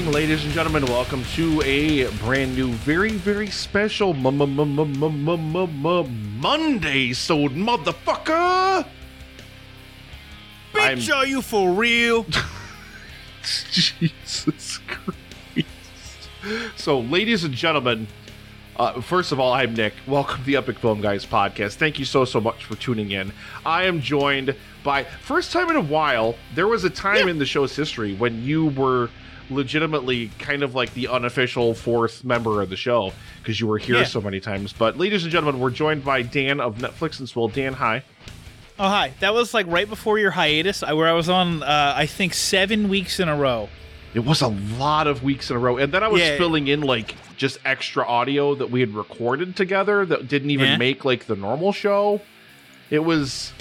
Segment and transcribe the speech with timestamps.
[0.00, 0.86] morning, ladies and gentlemen.
[0.86, 4.32] Welcome to a brand new, very, very special Monday,
[7.12, 8.86] so motherfucker.
[10.72, 12.24] Bitch, are you for real?
[13.42, 15.68] Jesus Christ.
[16.76, 18.06] So, ladies and gentlemen,
[18.76, 19.92] uh, first of all, I'm Nick.
[20.06, 21.74] Welcome to the Epic Film Guys podcast.
[21.74, 23.34] Thank you so, so much for tuning in.
[23.66, 27.32] I am joined by, first time in a while, there was a time yeah.
[27.32, 29.10] in the show's history when you were
[29.50, 33.12] legitimately kind of like the unofficial fourth member of the show
[33.42, 34.04] because you were here Yeah.
[34.04, 34.72] so many times.
[34.72, 37.48] But, ladies and gentlemen, we're joined by Dan of Netflix and Swill.
[37.48, 38.02] Dan, hi.
[38.78, 39.12] Oh, hi.
[39.20, 42.88] That was like right before your hiatus, where I was on, uh, I think, seven
[42.88, 43.68] weeks in a row.
[44.14, 45.76] It was a lot of weeks in a row.
[45.76, 46.36] And then I was Yeah.
[46.36, 50.76] filling in like just extra audio that we had recorded together that didn't even Yeah.
[50.78, 52.20] make like the normal show.
[52.90, 53.52] It was,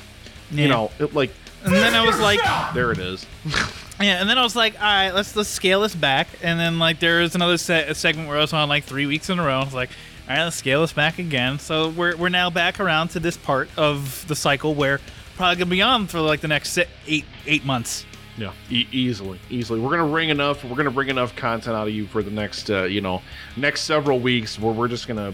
[0.52, 1.32] you know, it, like
[1.64, 2.40] And then I was like,
[2.74, 3.26] there it is.
[4.00, 6.28] yeah, and then I was like, all right, let's let's scale this back.
[6.42, 9.06] And then like there was another se- a segment where I was on like three
[9.06, 9.60] weeks in a row.
[9.60, 9.90] I was like,
[10.30, 11.60] all right, let's scale this back again.
[11.60, 15.00] So we're we're now back around to this part of the cycle where
[15.36, 16.78] probably gonna be on for like the next
[17.08, 18.06] eight eight months.
[18.38, 19.82] Yeah, e- easily, easily.
[19.82, 20.64] We're gonna bring enough.
[20.64, 23.22] We're gonna bring enough content out of you for the next, uh, you know,
[23.58, 25.34] next several weeks where we're just gonna.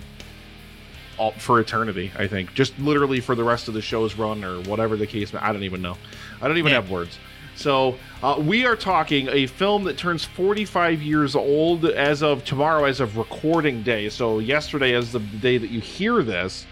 [1.17, 2.53] All, for eternity, I think.
[2.55, 5.33] Just literally for the rest of the show's run or whatever the case.
[5.33, 5.95] I don't even know.
[6.41, 6.81] I don't even Yeah.
[6.81, 7.17] have words.
[7.55, 12.85] So uh, we are talking a film that turns 45 years old as of tomorrow,
[12.85, 14.09] as of recording day.
[14.09, 16.65] So yesterday, as the day that you hear this,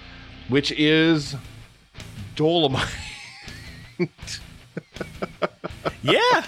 [0.49, 1.35] which is
[2.35, 2.89] Dolemite.
[6.03, 6.43] Yeah,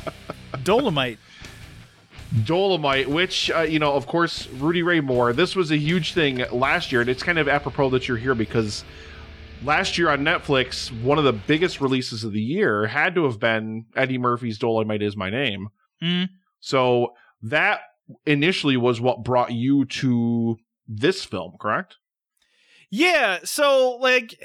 [0.53, 1.17] Dolemite.
[2.33, 5.31] Dolemite, which uh, you know, of course, Rudy Ray Moore.
[5.31, 8.35] This was a huge thing last year, and it's kind of apropos that you're here
[8.35, 8.83] because
[9.63, 13.39] last year on Netflix, one of the biggest releases of the year had to have
[13.39, 15.69] been Eddie Murphy's "Dolemite Is My Name."
[16.01, 16.29] Mm.
[16.59, 17.81] So that
[18.25, 20.57] initially was what brought you to
[20.87, 21.97] this film, correct?
[22.91, 24.41] Yeah, so like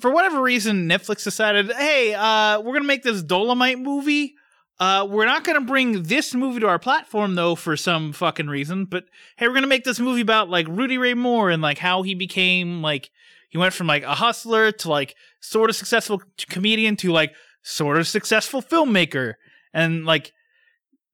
[0.00, 4.34] for whatever reason Netflix decided, "Hey, uh we're going to make this Dolemite movie.
[4.80, 8.48] Uh we're not going to bring this movie to our platform though for some fucking
[8.48, 9.04] reason, but
[9.36, 12.02] hey, we're going to make this movie about like Rudy Ray Moore and like how
[12.02, 13.10] he became like
[13.54, 16.20] he went from like a hustler to like sort of successful
[16.50, 17.32] comedian to like
[17.62, 19.34] sort of successful filmmaker
[19.72, 20.32] and like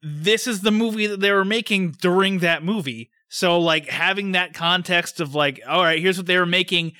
[0.03, 3.11] this is the movie that they were making during that movie.
[3.29, 6.93] So like having that context of like, all right, here's what they were making,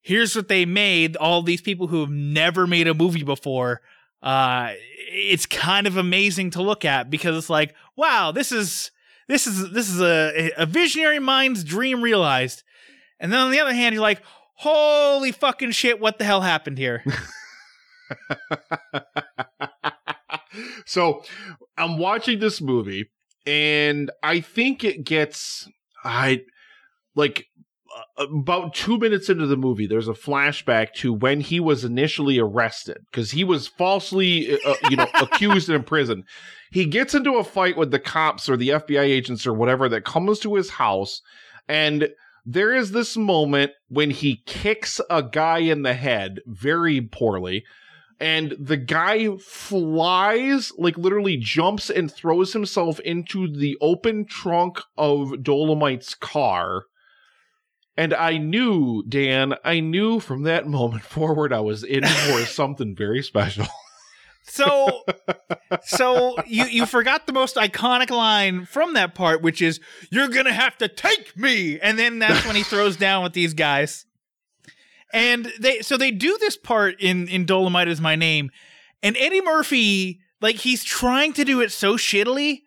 [0.00, 3.80] here's what they made, all these people who have never made a movie before.
[4.22, 4.74] Uh
[5.08, 8.92] it's kind of amazing to look at because it's like, wow, this is
[9.26, 12.62] this is this is a, a visionary mind's dream realized.
[13.18, 14.22] And then on the other hand, you're like,
[14.54, 17.04] holy fucking shit, what the hell happened here?
[20.86, 21.22] so
[21.76, 23.10] I'm watching this movie,
[23.46, 25.68] and I think it gets
[26.04, 26.42] I
[27.14, 27.46] like
[28.18, 29.86] uh, about two minutes into the movie.
[29.86, 34.96] There's a flashback to when he was initially arrested because he was falsely, uh, you
[34.96, 36.24] know, accused and imprisoned.
[36.70, 40.04] He gets into a fight with the cops or the FBI agents or whatever that
[40.04, 41.20] comes to his house,
[41.68, 42.08] and
[42.44, 47.64] there is this moment when he kicks a guy in the head very poorly
[48.20, 55.30] and the guy flies like literally jumps and throws himself into the open trunk of
[55.42, 56.84] dolemite's car.
[57.96, 62.96] And i knew dan i knew from that moment forward i was in for something
[62.96, 63.66] very special
[64.46, 65.04] So,
[65.84, 69.80] so you you forgot the most iconic line from that part, which is
[70.10, 73.54] "You're gonna have to take me," and then that's when he throws down with these
[73.54, 74.04] guys.
[75.12, 78.50] And they so they do this part in in Dolemite is my name,
[79.02, 82.64] and Eddie Murphy like he's trying to do it so shittily,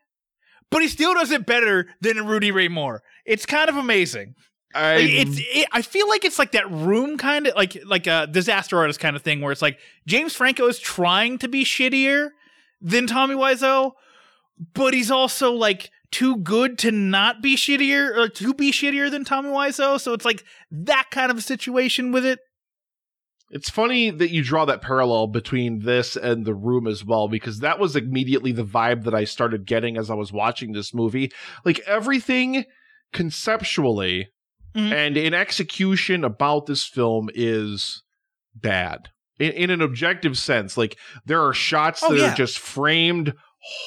[0.72, 3.04] but he still does it better than Rudy Ray Moore.
[3.24, 4.34] It's kind of amazing.
[4.78, 8.08] I, Like, it's it, I feel like it's like that room kind of like like
[8.08, 11.64] a disaster artist kind of thing where it's like James Franco is trying to be
[11.64, 12.30] shittier
[12.82, 13.94] than Tommy Wiseau,
[14.74, 19.26] but he's also like too good to not be shittier or to be shittier than
[19.26, 20.00] Tommy Wiseau.
[20.00, 22.40] So it's like that kind of a situation with it.
[23.50, 27.60] It's funny that you draw that parallel between this and The Room as well, because
[27.60, 31.32] that was immediately the vibe that I started getting as I was watching this movie.
[31.64, 32.66] Like everything
[33.14, 34.28] conceptually
[34.76, 34.92] Mhm.
[34.92, 38.04] and in execution about this film is
[38.56, 39.10] bad.
[39.40, 42.32] In, in an objective sense, like there are shots Oh, that yeah.
[42.34, 43.34] are just framed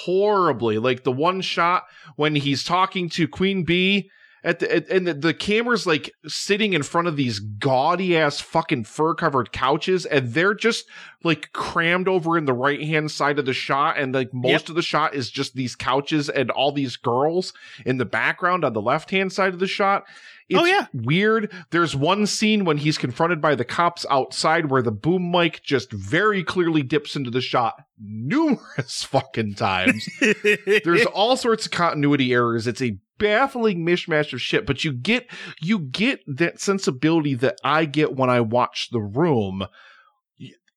[0.04, 0.78] horribly.
[0.78, 1.84] Like the one shot
[2.16, 4.10] when he's talking to Queen Bee
[4.42, 8.40] at the at, and the, the camera's like sitting in front of these gaudy ass
[8.40, 10.86] fucking fur covered couches and they're just
[11.22, 14.68] like crammed over in the right hand side of the shot and like most Yep.
[14.70, 17.52] of the shot is just these couches and all these girls
[17.84, 20.04] in the background on the left hand side of the shot
[20.52, 20.86] Oh, it's Oh, yeah.
[20.92, 25.62] weird there's one scene when he's confronted by the cops outside where the boom mic
[25.62, 30.08] just very clearly dips into the shot numerous fucking times
[30.84, 32.66] there's all sorts of continuity errors.
[32.66, 35.26] It's a baffling mishmash of shit, but you get
[35.60, 39.66] you get that sensibility that I get when I watch The Room.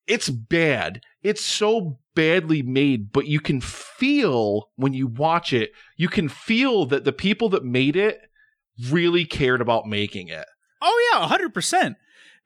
[0.06, 1.00] It's bad.
[1.22, 6.84] It's so badly made, but you can feel when you watch it, you can feel
[6.86, 8.20] that the people that made it
[8.90, 10.46] really cared about making it.
[10.82, 11.96] Oh yeah, hundred percent.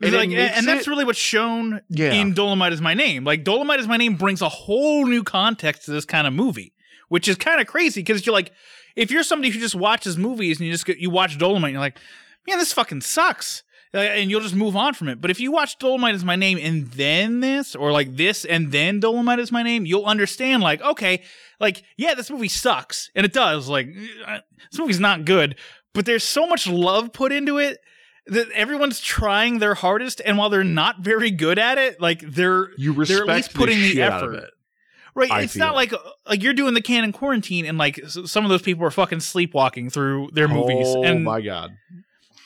[0.00, 2.12] And Like, and that's it- really what's shown Yeah.
[2.12, 3.24] in Dolemite is my name.
[3.24, 6.72] Like Dolemite is my name brings a whole new context to this kind of movie,
[7.08, 8.52] which is kind of crazy because you're like,
[8.94, 11.72] if you're somebody who just watches movies and you just get, you watch Dolemite, and
[11.72, 11.98] you're like,
[12.46, 13.62] man, this fucking sucks,
[13.94, 15.18] Uh, and you'll just move on from it.
[15.20, 18.70] But if you watch Dolemite is my name and then this, or like this and
[18.70, 20.62] then Dolemite is my name, you'll understand.
[20.62, 21.22] Like, okay,
[21.58, 23.66] like yeah, this movie sucks, and it does.
[23.68, 23.88] Like,
[24.26, 24.40] uh,
[24.70, 25.56] this movie's not good,
[25.94, 27.78] but there's so much love put into it
[28.26, 32.70] that everyone's trying their hardest, and while they're not very good at it, like they're
[32.76, 34.50] you they're at least putting the, the, shit out of effort.
[35.14, 35.98] Right, I it's not like uh,
[36.28, 39.90] like you're doing the Cannon quarantine, and like some of those people are fucking sleepwalking
[39.90, 41.72] through their movies, Oh and my god.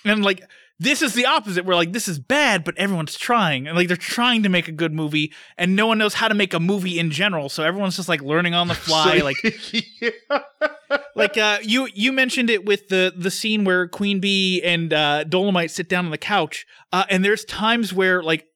[0.04, 0.42] and like
[0.78, 1.64] this is the opposite.
[1.64, 4.72] Where like this is bad, but everyone's trying, and like they're trying to make a
[4.72, 7.96] good movie, and no one knows how to make a movie in general, so everyone's
[7.96, 9.36] just like learning on the fly, So- like
[10.00, 10.10] yeah.
[11.14, 15.24] Like uh you you mentioned it with the the scene where queen bee and uh
[15.24, 18.46] dolemite sit down on the couch uh and there's times where like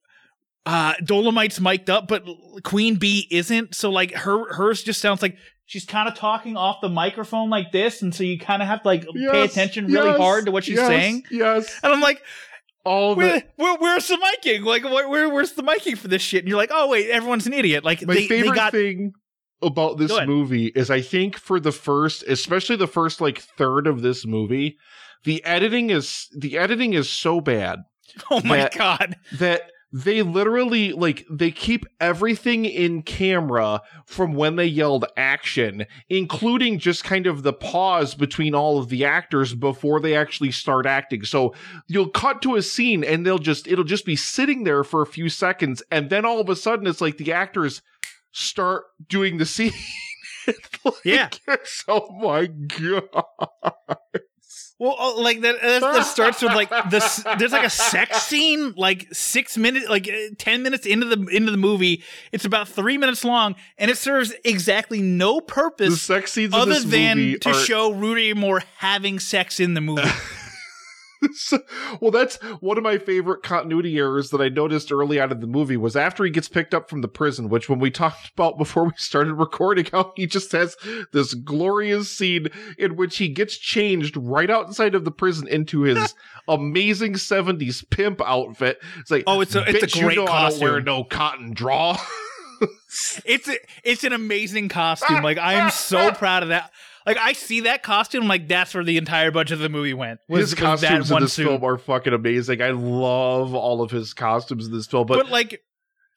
[0.65, 2.25] uh dolemite's mic'd up but
[2.63, 3.75] queen bee isn't.
[3.75, 7.71] So like her hers just sounds like she's kind of talking off the microphone like
[7.71, 10.51] this and so you kind of have to like pay attention really yes, hard to
[10.51, 11.23] what she's yes, saying.
[11.29, 11.79] Yes.
[11.83, 12.21] and i'm like
[12.85, 14.63] All where, where, where's the miking?
[14.63, 16.39] Like where, where where's the miking for this shit?
[16.39, 17.83] And you're like oh wait everyone's an idiot.
[17.83, 19.13] Like My they, favorite they got thing
[19.61, 24.01] about this movie is I think for the first, especially the first like third of
[24.01, 24.77] this movie,
[25.23, 27.79] the editing is the editing is so bad
[28.31, 29.15] oh my that- god.
[29.39, 36.77] that they literally like they keep everything in camera from when they yelled action including
[36.77, 41.23] just kind of the pause between all of the actors before they actually start acting.
[41.23, 41.53] So
[41.87, 45.07] you'll cut to a scene and they'll just it'll just be sitting there for a
[45.07, 47.81] few seconds and then all of a sudden it's like the actors
[48.37, 49.73] start doing the scene
[50.85, 51.29] Like, Yeah.
[51.87, 53.11] oh my god
[54.79, 57.23] Well, uh, like that, that, starts with like this.
[57.39, 61.51] There's like a sex scene, like six minutes, like uh, ten minutes into the into
[61.51, 62.03] the movie.
[62.31, 66.75] It's about three minutes long, and it serves exactly no the purpose sex scenes other
[66.75, 70.07] this than movie to are show Rudy Moore having sex in the movie.
[71.33, 71.59] So-
[71.99, 75.47] well, that's one of my favorite continuity errors that I noticed early on in the
[75.47, 78.57] movie was after he gets picked up from the prison, which when we talked about
[78.59, 80.75] before we started recording, how he just has
[81.13, 82.47] this glorious scene
[82.77, 86.13] in which he gets changed right outside of the prison into his
[86.47, 88.79] amazing 70s pimp outfit.
[88.99, 91.03] It's like, Oh, it's a- it's a "Bitch, you great know I don't wear no
[91.03, 91.97] cotton draw.
[93.25, 95.21] it's a, it's an amazing costume.
[95.23, 96.71] Like I am so proud of that.
[97.07, 100.19] Like I see that costume, like that's where the entire budget of the movie went.
[100.27, 101.47] Was, his costumes in one this suit.
[101.47, 102.61] film are fucking amazing.
[102.61, 105.63] I love all of his costumes in this film, but, but like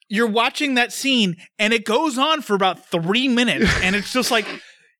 [0.09, 4.29] you're watching that scene and it goes on for about three minutes and it's just
[4.29, 4.45] like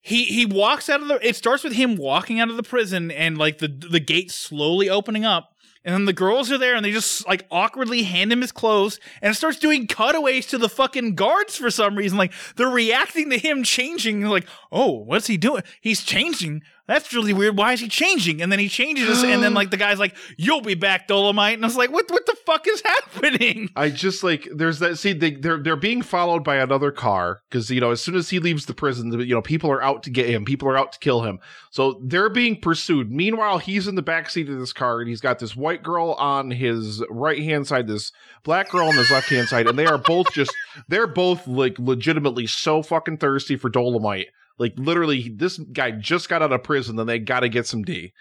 [0.00, 3.10] he he walks out of the it starts with him walking out of the prison
[3.10, 5.50] and like the the gate slowly opening up
[5.84, 8.98] and then the girls are there and they just like awkwardly hand him his clothes
[9.20, 13.30] and it starts doing cutaways to the fucking guards for some reason like they're reacting
[13.30, 15.62] to him changing like oh what's he doing?
[15.80, 16.62] He's changing.
[16.88, 17.56] That's really weird.
[17.56, 18.42] Why is he changing?
[18.42, 21.54] And then he changes and then like the guy's like you'll be back dolemite.
[21.54, 23.70] And i was like what what the fuck is happening?
[23.76, 27.70] I just like there's that see they they're they're being followed by another car because
[27.70, 30.10] you know as soon as he leaves the prison you know people are out to
[30.10, 30.44] get him.
[30.44, 31.38] People are out to kill him.
[31.70, 33.12] So they're being pursued.
[33.12, 36.12] Meanwhile he's in the back seat of this car and he's got this white girl
[36.18, 38.10] on his right hand side this
[38.42, 40.52] black girl on his left hand side and they are both just
[40.88, 44.26] they're both like legitimately so fucking thirsty for dolemite
[44.58, 48.12] like literally this guy just got out of prison then they gotta get some d.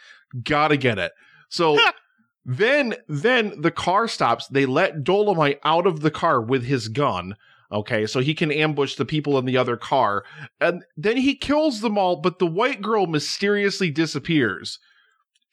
[0.44, 1.12] Gotta get it.
[1.50, 1.78] So
[2.46, 4.48] then then the car stops.
[4.48, 7.36] They let dolemite out of the car with his gun
[7.74, 8.06] okay?
[8.06, 10.26] So he can ambush the people in the other car.
[10.60, 14.78] And then he kills them all but the white girl mysteriously disappears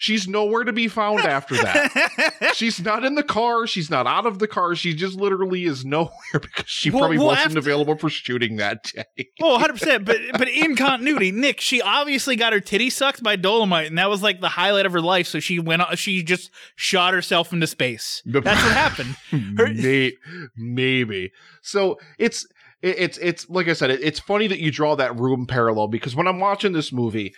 [0.01, 2.53] She's nowhere to be found after that.
[2.55, 3.67] she's not in the car.
[3.67, 4.77] She's not out of the car.
[4.77, 8.57] She just literally is nowhere because she Well- probably well, wasn't after- available for shooting
[8.57, 9.05] that day.
[9.43, 10.05] Oh, 100 percent.
[10.05, 14.09] But but in continuity, Nick, she obviously got her titty sucked by Dolemite, and that
[14.09, 15.27] was like the highlight of her life.
[15.27, 15.83] So she went.
[15.99, 18.23] She just shot herself into space.
[18.25, 19.17] That's what happened.
[19.59, 20.13] Her- May-
[20.57, 21.33] maybe.
[21.63, 22.47] So it's
[22.83, 26.29] it's it's like I said, it's funny that you draw that room parallel because when
[26.29, 27.35] I'm watching this movie,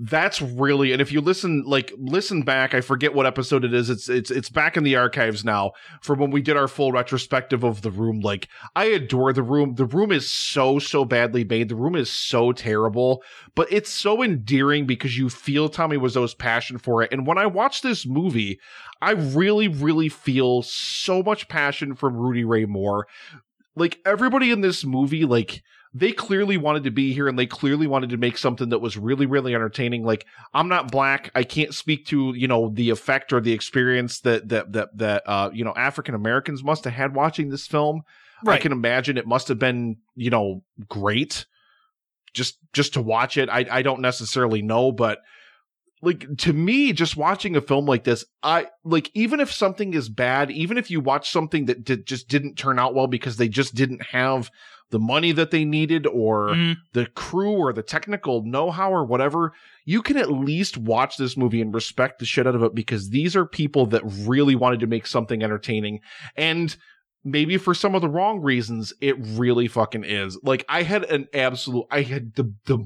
[0.00, 3.90] that's really and if you listen like listen back, I forget what episode it is.
[3.90, 7.64] It's it's it's back in the archives now from when we did our full retrospective
[7.64, 8.20] of the room.
[8.20, 9.74] Like I adore the room.
[9.74, 11.68] The room is so so badly made.
[11.68, 13.24] The room is so terrible,
[13.56, 17.12] but it's so endearing because you feel Tommy Wiseau's passion for it.
[17.12, 18.60] And when I watch this movie,
[19.02, 23.08] I really, really feel so much passion from Rudy Ray Moore.
[23.74, 25.62] Like everybody in this movie, like
[25.94, 28.96] they clearly wanted to be here and they clearly wanted to make something that was
[28.96, 30.04] really, really entertaining.
[30.04, 31.30] Like I'm not black.
[31.34, 35.22] I can't speak to, you know, the effect or the experience that that that that
[35.26, 38.02] uh, you know, African Americans must have had watching this film.
[38.46, 41.46] I can imagine it must have been, you know, great
[42.34, 43.48] just just to watch it.
[43.48, 45.18] I I don't necessarily know, but
[46.00, 50.08] like to me just watching a film like this i like even if something is
[50.08, 53.48] bad even if you watch something that did, just didn't turn out well because they
[53.48, 54.48] just didn't have
[54.90, 56.76] the money that they needed or Mhm.
[56.94, 59.52] the crew or the technical know-how or whatever
[59.84, 63.10] you can at least watch this movie and respect the shit out of it because
[63.10, 66.00] these are people that really wanted to make something entertaining
[66.36, 66.76] and
[67.24, 71.26] maybe for some of the wrong reasons it really fucking is like i had an
[71.34, 72.78] absolute i had the the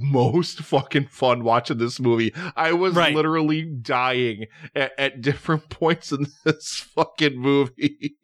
[0.00, 3.14] most fucking fun watching this movie i was Right.
[3.14, 4.44] literally dying
[4.76, 8.14] at, at different points in this fucking movie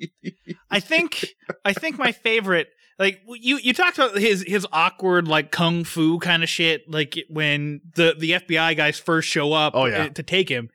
[0.71, 1.25] I think
[1.64, 6.19] I think my favorite like you you talked about his his awkward like kung fu
[6.19, 10.05] kind of shit like when the the FBI guys first show up Oh, yeah.
[10.05, 10.71] uh, to take him.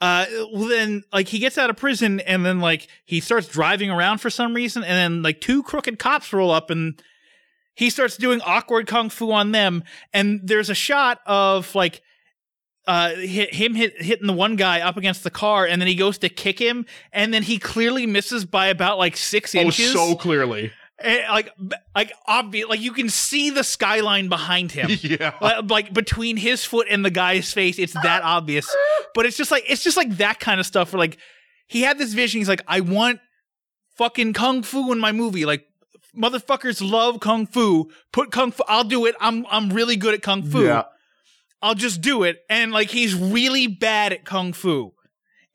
[0.00, 3.90] Uh well then like he gets out of prison and then like he starts driving
[3.90, 7.02] around for some reason and then like two crooked cops roll up and
[7.74, 12.00] he starts doing awkward kung fu on them and there's a shot of like
[12.86, 15.94] uh hit, him hit, hitting the one guy up against the car and then he
[15.94, 19.94] goes to kick him and then he clearly misses by about like six oh inches
[19.94, 21.50] Oh, so clearly Eh, like
[21.94, 24.90] like obvious like you can see the skyline behind him.
[25.00, 25.34] Yeah.
[25.40, 28.68] Like, like between his foot and the guy's face it's that obvious.
[29.14, 31.18] But it's just like it's just like that kind of stuff where like
[31.66, 32.40] he had this vision.
[32.40, 33.20] He's like i want
[33.96, 35.46] fucking kung fu in my movie.
[35.46, 35.64] Like
[36.16, 37.90] motherfuckers love kung fu.
[38.12, 39.14] Put kung fu i'll do it.
[39.20, 40.64] I'm i'm really good at kung fu.
[40.64, 40.84] Yeah.
[41.62, 42.38] I'll just do it.
[42.50, 44.92] And like he's really bad at kung fu.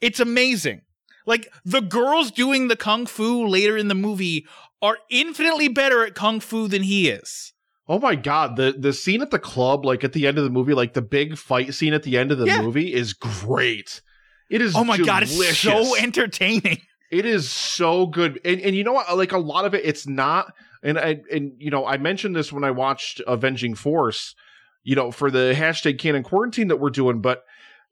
[0.02, 0.82] It's amazing.
[1.26, 4.46] Like the girls doing the kung fu later in the movie
[4.86, 7.54] are infinitely better at kung fu than he is.
[7.88, 10.50] Oh my god, the the scene at the club, like at the end of the
[10.50, 12.62] movie, like the big fight scene at the end of the Yeah.
[12.62, 14.02] movie is great.
[14.50, 16.82] It is Oh my god, it's so entertaining.
[17.12, 18.42] It is so good.
[18.44, 19.16] And and you know what?
[19.16, 20.52] Like a lot of it, it's not
[20.82, 24.34] and I and you know, I mentioned this when I watched Avenging Force,
[24.84, 27.44] you know, for the hashtag Cannon quarantine that we're doing, but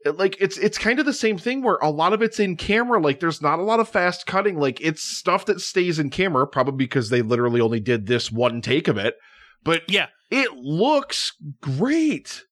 [0.05, 3.00] like it's it's kind of the same thing where a lot of it's in camera
[3.00, 6.45] like there's not a lot of fast cutting like it's stuff that stays in camera
[6.48, 9.15] probably because they literally only did this one take of it
[9.63, 10.07] but Yeah.
[10.29, 11.31] it looks
[11.62, 12.43] great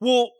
[0.00, 0.30] Well,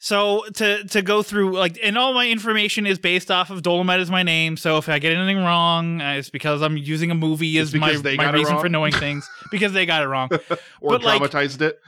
[0.00, 3.98] so to to go through like and all my information is based off of Dolemite
[4.00, 4.56] is my name.
[4.56, 7.96] So if I get anything wrong, uh, it's because I'm using a movie as my,
[8.16, 10.28] my reason for knowing things because they got it wrong.
[10.80, 11.78] or But, like- it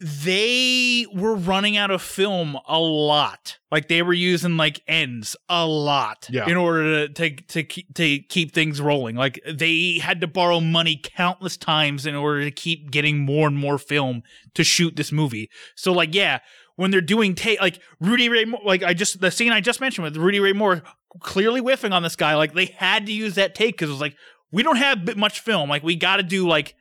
[0.00, 3.58] they were running out of film a lot.
[3.70, 6.48] Like they were using like ends a lot Yeah.
[6.48, 9.16] in order to to to keep, to keep things rolling.
[9.16, 13.56] Like they had to borrow money countless times in order to keep getting more and
[13.56, 14.22] more film
[14.54, 15.50] to shoot this movie.
[15.74, 16.38] So like yeah,
[16.76, 19.80] when they're doing take like Rudy Ray Moore, like I just the scene I just
[19.80, 20.82] mentioned with Rudy Ray Moore
[21.20, 24.00] clearly whiffing on this guy, like they had to use that take because it was
[24.00, 24.16] like
[24.52, 25.68] we don't have much film.
[25.68, 26.74] Like we got to do like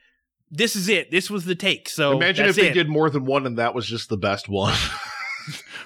[0.49, 1.11] this is it.
[1.11, 1.89] This was the take.
[1.89, 2.73] So imagine if they it.
[2.73, 4.75] did more than one and that was just the best one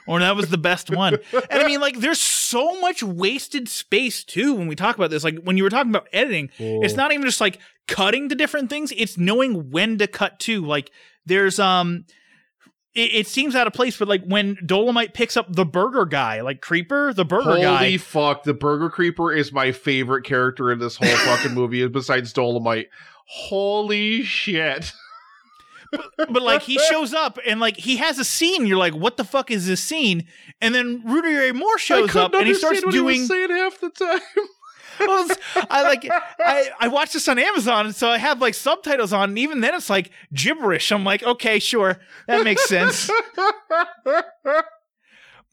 [0.08, 1.18] or that was the best one.
[1.34, 5.24] and I mean, like, there's so much wasted space too when we talk about this.
[5.24, 8.70] Like, when you were talking about editing, it's not even just like cutting to different
[8.70, 10.66] things; it's knowing when to cut to.
[10.66, 10.92] Like,
[11.26, 12.06] there's um.
[12.94, 16.42] It, it seems out of place, but like when Dolemite picks up the burger guy,
[16.42, 20.74] like Creeper, the burger Holy guy, Holy fuck, the Burger Creeper is my favorite character
[20.74, 22.88] in this whole fucking movie besides Dolemite.
[23.28, 24.92] Holy shit.
[26.18, 28.66] but like he shows up and like he has a scene.
[28.66, 30.28] You're like, what the fuck is this scene?
[30.62, 33.22] And then Rudy Ray Moore shows up and he starts doing.
[33.22, 34.20] was saying half the time.
[35.00, 35.38] It's-
[35.72, 36.08] I like
[36.40, 39.74] I I watched this on Amazon, so I have like subtitles on, and even then
[39.74, 40.92] it's like gibberish.
[40.92, 43.10] I'm like, okay, sure, that makes sense.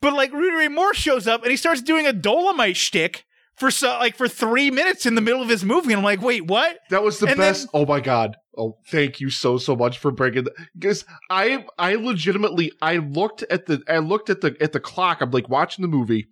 [0.01, 3.25] But like Rudy Ray Moore shows up and he starts doing a Dolemite shtick
[3.59, 6.23] for so like for three minutes in the middle of his movie, and I'm like,
[6.23, 6.79] wait, what?
[6.91, 7.69] That was the And best.
[7.75, 8.37] oh my god.
[8.57, 10.47] Oh, thank you so so much for breaking
[10.77, 15.21] because I I legitimately I looked at the I looked at the at the clock.
[15.21, 16.27] I'm like watching the movie,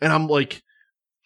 [0.00, 0.62] and I'm like,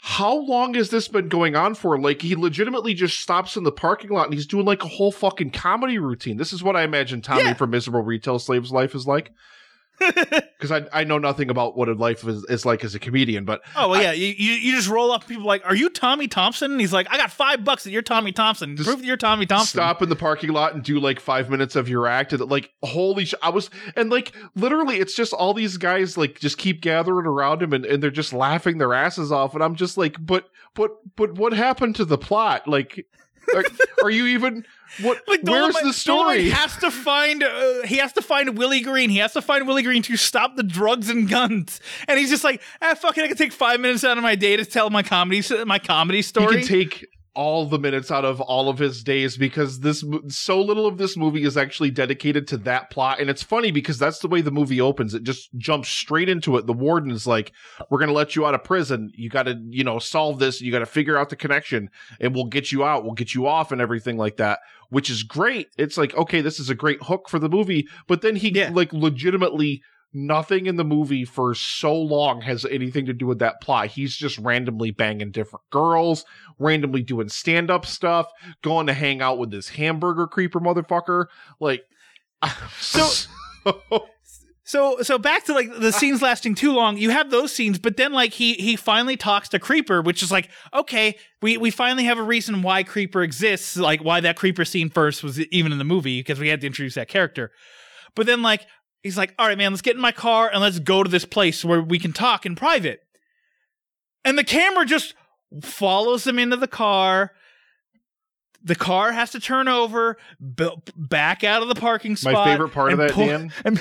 [0.03, 1.99] how long has this been going on for?
[1.99, 5.13] Like he legitimately just stops in the parking lot and he's doing like a whole
[5.13, 6.37] fucking comedy routine.
[6.37, 7.55] This is what I imagine Tommy Yeah.
[7.55, 9.31] from Miserable Retail Slave's life is like.
[10.63, 13.45] Because I I know nothing about what a life is, is like as a comedian,
[13.45, 14.13] but Oh well, yeah.
[14.13, 16.71] You, you just roll up people like, are you Tommy Thompson?
[16.71, 18.77] And he's like, I got five bucks that you're Tommy Thompson.
[18.77, 19.79] Prove that you're Tommy Thompson.
[19.79, 22.33] stop in the parking lot and do like five minutes of your act.
[22.33, 23.35] And like, holy sh!
[23.43, 27.61] I was, and like, literally, it's just all these guys like just keep gathering around
[27.61, 29.55] him and, and they're just laughing their asses off.
[29.55, 32.69] And I'm just like, but, but, but what happened to the plot?
[32.69, 33.05] Like,
[33.55, 33.65] are,
[34.05, 34.65] are you even,
[35.01, 36.45] what, Like where's Dolemite- the story?
[36.45, 39.09] Dolemite has to find uh, he has to find Willie Green.
[39.11, 41.81] He has to find Willie Green to stop the drugs and guns.
[42.09, 43.25] And he's just like, ah, fuck it.
[43.25, 46.19] I can take five minutes out of my day to tell my comedy my comedy
[46.19, 46.59] he story.
[46.59, 50.87] can take all the minutes out of all of his days because this so little
[50.87, 53.21] of this movie is actually dedicated to that plot.
[53.21, 55.15] And it's funny because that's the way the movie opens.
[55.15, 56.67] It just jumps straight into it.
[56.67, 57.53] The warden is like
[57.91, 59.11] we're going to let you out of prison.
[59.15, 60.61] You got to you know solve this.
[60.61, 61.89] You got to figure out the connection
[62.21, 63.05] and we'll get you out.
[63.05, 64.59] We'll get you off and everything like that
[64.91, 65.69] which is great.
[65.79, 68.71] It's like okay this is a great hook for the movie but then he Yeah.
[68.75, 69.83] like legitimately
[70.13, 73.89] nothing in the movie for so long has anything to do with that plot.
[73.89, 76.25] He's just randomly banging different girls,
[76.59, 78.31] randomly doing stand up stuff,
[78.63, 81.27] going to hang out with this hamburger creeper motherfucker.
[81.61, 81.85] Like,
[82.79, 83.29] So-
[84.65, 86.97] So so back to like the scenes lasting too long.
[86.97, 90.31] You have those scenes, but then like he he finally talks to Creeper, which is
[90.31, 94.65] like okay, we we finally have a reason why Creeper exists, like why that Creeper
[94.65, 97.51] scene first was even in the movie because we had to introduce that character.
[98.15, 98.67] But then like
[99.03, 101.25] he's like, all right, man, let's get in my car and let's go to this
[101.25, 103.01] place where we can talk in private.
[104.25, 105.15] And the camera just
[105.63, 107.33] follows him into the car.
[108.65, 112.35] The car has to turn over, b- back out of the parking spot.
[112.35, 113.53] My favorite part of that, pull- Dan,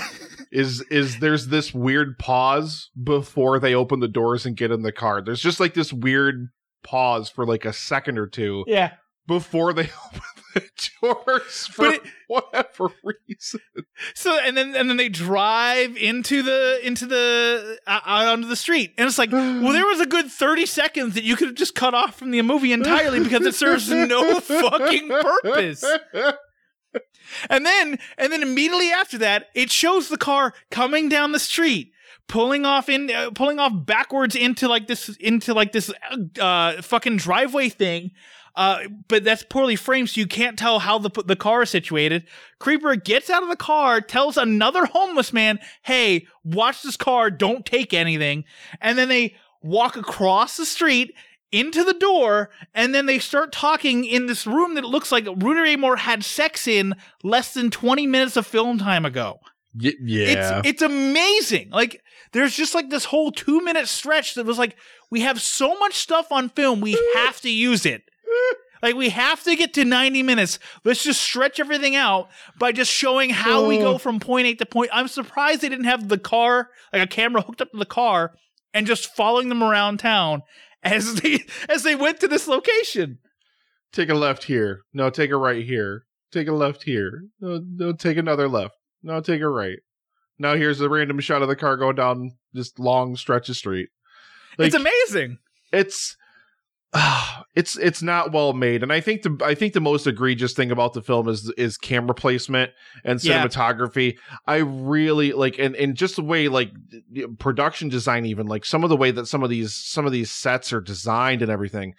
[0.51, 4.91] is is there's this weird pause before they open the doors and get in the
[4.91, 5.21] car.
[5.21, 6.49] There's just like this weird
[6.83, 8.93] pause for like a second or two yeah.
[9.27, 10.21] before they open
[11.01, 13.59] doors for it- whatever reason.
[14.15, 18.55] So and then and then they drive into the into the uh, out onto the
[18.55, 21.55] street, and it's like, well, there was a good thirty seconds that you could have
[21.55, 25.83] just cut off from the movie entirely because it serves no fucking purpose.
[27.49, 31.91] And then and then immediately after that, it shows the car coming down the street.
[32.27, 35.91] Pulling off in, uh, pulling off backwards into like this, into like this,
[36.39, 38.11] uh, fucking driveway thing,
[38.55, 42.25] uh, but that's poorly framed, so you can't tell how the the car is situated.
[42.59, 47.65] Creeper gets out of the car, tells another homeless man, "Hey, watch this car, don't
[47.65, 48.43] take anything."
[48.81, 51.13] And then they walk across the street
[51.51, 55.59] into the door, and then they start talking in this room that looks like Rudy
[55.61, 59.39] Ray Moore had sex in less than 20 minutes of film time ago.
[59.79, 60.59] Y- yeah.
[60.61, 61.69] It's it's amazing.
[61.69, 62.01] Like
[62.33, 64.75] there's just like this whole 2 minute stretch that was like
[65.09, 68.03] we have so much stuff on film, we have to use it.
[68.81, 70.57] Like we have to get to 90 minutes.
[70.83, 73.97] Let's just stretch everything out by just showing how we go Oh.
[73.99, 74.89] from point A to point.
[74.91, 78.33] I'm surprised they didn't have the car, like a camera hooked up to the car
[78.73, 80.41] and just following them around town
[80.81, 83.19] as they as they went to this location.
[83.91, 84.81] take a left here.
[84.93, 86.05] No, take a right here.
[86.31, 87.25] Take a left here.
[87.39, 88.73] No, no, take another left.
[89.03, 89.77] No, take a right.
[90.39, 93.89] Now here's a random shot of the car going down this long stretch of street.
[94.57, 95.37] it's amazing.
[95.71, 96.17] it's
[97.55, 100.71] it's it's not well made and i think the i think the most egregious thing
[100.71, 102.71] about the film is is camera placement
[103.05, 103.45] and Yeah.
[103.45, 106.71] cinematography i really like and and just the way like
[107.39, 110.31] production design even like some of the way that some of these some of these
[110.31, 111.93] sets are designed and everything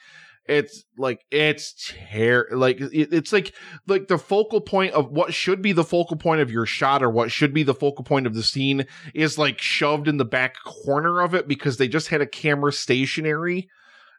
[0.46, 3.55] it's like it's ter- like it, it's like
[3.87, 7.09] like the focal point of what should be the focal point of your shot or
[7.11, 10.57] what should be the focal point of the scene is like shoved in the back
[10.64, 13.68] corner of it because they just had a camera stationary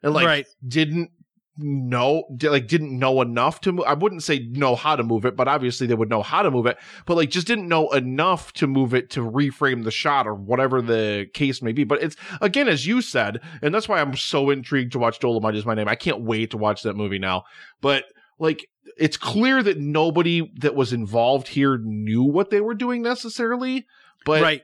[0.03, 0.47] and like right.
[0.67, 1.11] didn't
[1.55, 5.35] know like didn't know enough to move i wouldn't say know how to move it
[5.35, 8.51] but obviously they would know how to move it but like just didn't know enough
[8.53, 12.15] to move it to reframe the shot or whatever the case may be but it's
[12.41, 15.75] again as you said and that's why i'm so intrigued to watch dolemite is my
[15.75, 17.43] name i can't wait to watch that movie now
[17.81, 18.05] but
[18.39, 23.85] like it's clear that nobody that was involved here knew what they were doing necessarily
[24.25, 24.63] but right.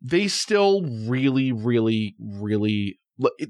[0.00, 2.98] they still really, really, really.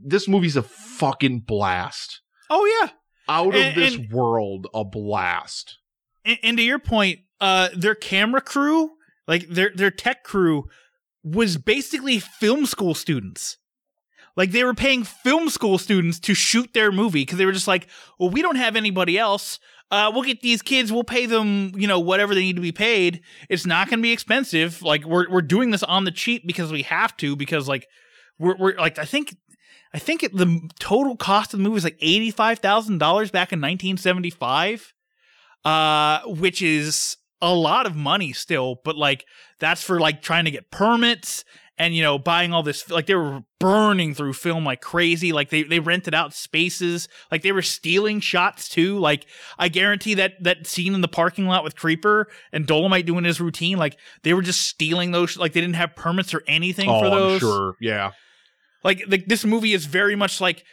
[0.03, 2.21] This movie's a fucking blast.
[2.51, 2.91] Oh yeah.
[3.29, 5.79] Out of this and- world, a blast.
[6.25, 8.91] and, and to your point, uh, their camera crew,
[9.27, 10.65] like their their tech crew,
[11.25, 13.59] was basically film school students.
[14.37, 17.67] Like they were paying film school students to shoot their movie because they were just
[17.67, 19.59] like, well, we don't have anybody else.
[19.91, 20.93] Uh, we'll get these kids.
[20.93, 23.23] We'll pay them, you know, whatever they need to be paid.
[23.49, 24.83] It's not going to be expensive.
[24.83, 27.35] Like we're we're doing this on the cheap because we have to.
[27.35, 27.87] Because like
[28.39, 29.35] we're we're like I think
[29.95, 33.31] I think it, the total cost of the movie was like eighty five thousand dollars
[33.31, 34.93] back in nineteen seventy five,
[35.65, 38.81] uh, which is a lot of money still.
[38.85, 39.25] But like
[39.59, 41.45] that's for like trying to get permits
[41.79, 45.51] and you know buying all this like they were burning through film like crazy like
[45.51, 49.27] they, they rented out spaces like they were stealing shots too like
[49.59, 53.41] i guarantee that that scene in the parking lot with creeper and dolemite doing his
[53.41, 57.01] routine like they were just stealing those like they didn't have permits or anything oh,
[57.01, 57.77] for those I'm sure.
[57.81, 58.13] Yeah.
[58.85, 60.65] Like the, this movie is very much like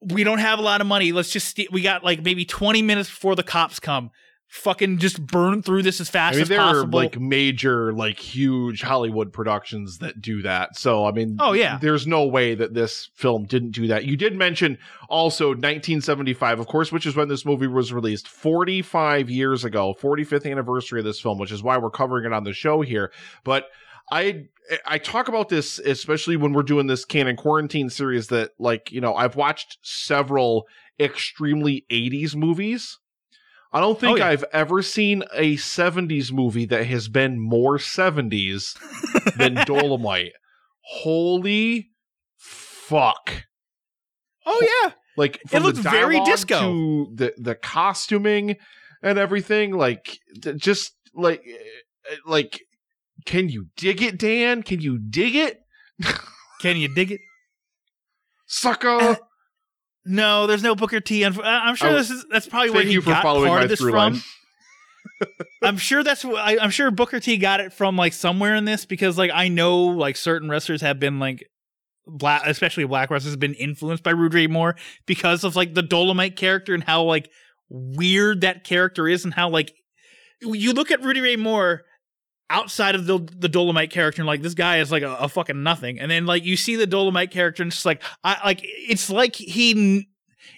[0.00, 2.82] we don't have a lot of money let's just st- we got like maybe 20
[2.82, 4.10] minutes before the cops come
[4.48, 7.90] fucking just burn through this as fast I mean, as there possible are like major,
[7.94, 10.76] like huge Hollywood productions that do that.
[10.76, 11.78] So, I mean, Oh, yeah.
[11.80, 14.04] there's no way that this film didn't do that.
[14.04, 14.76] You did mention
[15.08, 20.50] also 1975, of course, which is when this movie was released 45 years ago, 45th
[20.50, 23.10] anniversary of this film, which is why we're covering it on the show here.
[23.44, 23.68] But
[24.10, 24.48] I
[24.86, 29.00] I talk about this especially when we're doing this Cannon quarantine series that like, you
[29.00, 30.66] know, I've watched several
[31.00, 32.98] extremely 80s movies.
[33.72, 34.28] I don't think Oh, yeah.
[34.28, 38.74] I've ever seen a 70s movie that has been more 70s
[39.36, 40.32] than Dolemite.
[40.82, 41.90] Holy
[42.36, 43.44] fuck.
[44.46, 46.60] oh yeah Like from looked the very disco.
[46.60, 48.56] to the the costuming
[49.02, 50.18] and everything like
[50.56, 52.60] just like eh, like
[53.26, 54.62] can you dig it Dan?
[54.62, 55.60] Can you dig it?
[56.60, 57.20] can you dig it
[58.46, 58.88] Sucker.
[58.88, 59.16] Uh,
[60.04, 61.22] No, there's no Booker T.
[61.22, 64.22] And I'm sure this is that's probably where he you got part of this from.
[65.62, 67.38] I'm sure that's I, I'm sure Booker T.
[67.38, 70.98] got it from like somewhere in this because like I know like certain wrestlers have
[70.98, 71.48] been like
[72.06, 75.82] black, especially black wrestlers, have been influenced by Rude Ray Moore because of like the
[75.82, 77.30] Dolemite character and how like
[77.70, 79.72] weird that character is and how like
[80.42, 81.82] you look at Rudy Ray Moore
[82.52, 85.62] outside of the the Dolemite character and like this guy is like a, a fucking
[85.62, 88.60] nothing, and then like you see the Dolemite character and it's just like I like
[88.62, 90.08] it's like he.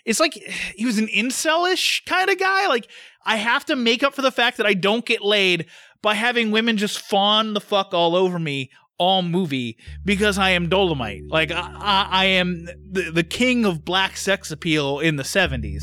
[0.04, 0.34] It's like
[0.76, 2.66] he was an incelish kind of guy.
[2.66, 2.88] Like
[3.24, 5.66] I have to make up for the fact that I don't get laid
[6.02, 10.68] by having women just fawn the fuck all over me all movie because I am
[10.68, 11.22] Dolemite.
[11.28, 15.82] Like I, I, I am the, the king of black sex appeal in the 70s.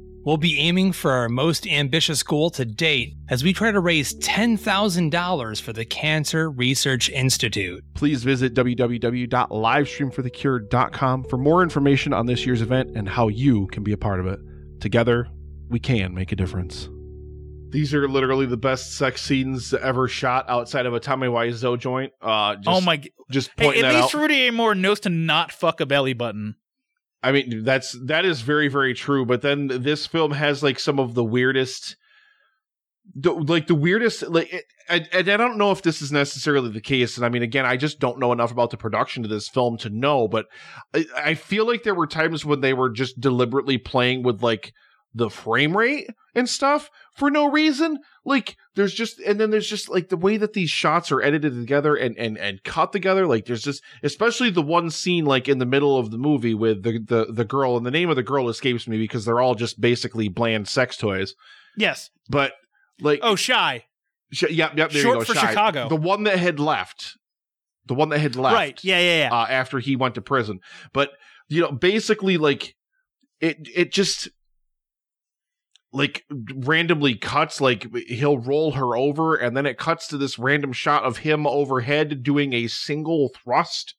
[0.23, 4.13] We'll be aiming for our most ambitious goal to date as we try to raise
[4.19, 7.83] $10,000 for the Cancer Research Institute.
[7.95, 13.93] Please visit www.livestreamforthecure.com for more information on this year's event and how you can be
[13.93, 14.39] a part of it.
[14.79, 15.27] Together,
[15.69, 16.87] we can make a difference.
[17.69, 22.11] These are literally the best sex scenes ever shot outside of a Tommy Wiseau joint.
[22.21, 22.97] Uh, just, oh my!
[22.97, 24.21] g- Just Hey, pointing at that least out.
[24.21, 24.51] Rudy A.
[24.51, 26.55] Moore knows to not fuck a belly button.
[27.23, 29.25] I mean, that's that is very very true.
[29.25, 31.95] But then this film has like some of the weirdest,
[33.15, 34.23] the, like the weirdest.
[34.27, 37.17] Like, it, and, and I don't know if this is necessarily the case.
[37.17, 39.77] And I mean, again, I just don't know enough about the production of this film
[39.79, 40.27] to know.
[40.27, 40.47] But
[40.93, 44.73] I, I feel like there were times when they were just deliberately playing with like
[45.13, 47.99] the frame rate and stuff for no reason.
[48.23, 51.53] Like there's just and then there's just like the way that these shots are edited
[51.53, 53.27] together and and and cut together.
[53.27, 56.83] Like there's just especially the one scene like in the middle of the movie with
[56.83, 59.55] the the the girl and the name of the girl escapes me because they're all
[59.55, 61.35] just basically bland sex toys.
[61.77, 62.09] Yes.
[62.29, 62.53] But
[63.01, 63.85] like Oh, shy.
[64.31, 65.49] sh- yep yep there short you go for Shy.
[65.49, 65.89] Chicago.
[65.89, 67.17] the one that had left
[67.87, 68.79] the one that had left Right.
[68.83, 68.99] Yeah.
[68.99, 69.19] Yeah.
[69.29, 69.35] Yeah.
[69.35, 70.59] uh, after he went to prison.
[70.93, 71.09] But
[71.49, 72.75] you know, basically, like
[73.41, 74.29] it, it just
[75.93, 76.25] like
[76.55, 77.59] randomly cuts.
[77.61, 81.45] Like he'll roll her over, and then it cuts to this random shot of him
[81.45, 83.95] overhead doing a single thrust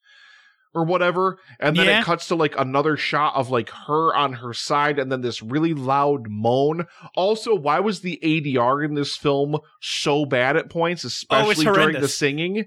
[0.74, 2.00] or whatever, and then Yeah.
[2.00, 5.42] it cuts to like another shot of like her on her side, and then this
[5.42, 6.86] really loud moan.
[7.14, 12.00] Also, why was the ADR in this film so bad at points, oh, especially during
[12.00, 12.66] the singing?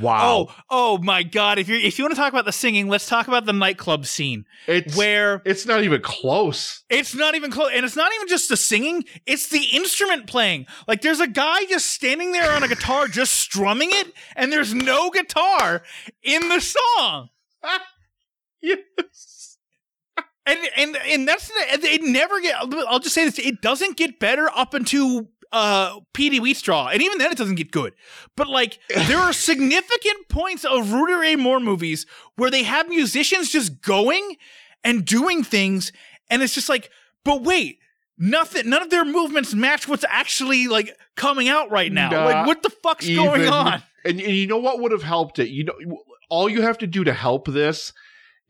[0.00, 0.48] Wow.
[0.48, 1.58] Oh, oh my God!
[1.58, 4.06] If you if you want to talk about the singing, let's talk about the nightclub
[4.06, 6.82] scene It's where it's not even close.
[6.88, 10.66] it's not even close, and it's not even just the singing; it's the instrument playing.
[10.88, 14.72] Like there's a guy just standing there on a guitar, just strumming it, and there's
[14.72, 15.82] no guitar
[16.22, 17.28] in the song.
[18.62, 19.58] yes.
[20.44, 22.02] And and and that's it.
[22.02, 22.56] Never get.
[22.88, 27.18] I'll just say this: it doesn't get better up until uh Petey Wheatstraw, and even
[27.18, 27.92] then it doesn't get good.
[28.36, 33.50] But like there are significant points of Rudy Ray Moore movies where they have musicians
[33.50, 34.36] just going
[34.82, 35.92] and doing things,
[36.30, 36.90] and it's just like,
[37.24, 37.78] but wait,
[38.18, 42.10] nothing, none of their movements match what's actually like coming out right now.
[42.10, 43.82] Not like what the fuck's going on?
[44.04, 45.48] And, and you know what would have helped it?
[45.48, 45.74] You know,
[46.28, 47.92] all you have to do to help this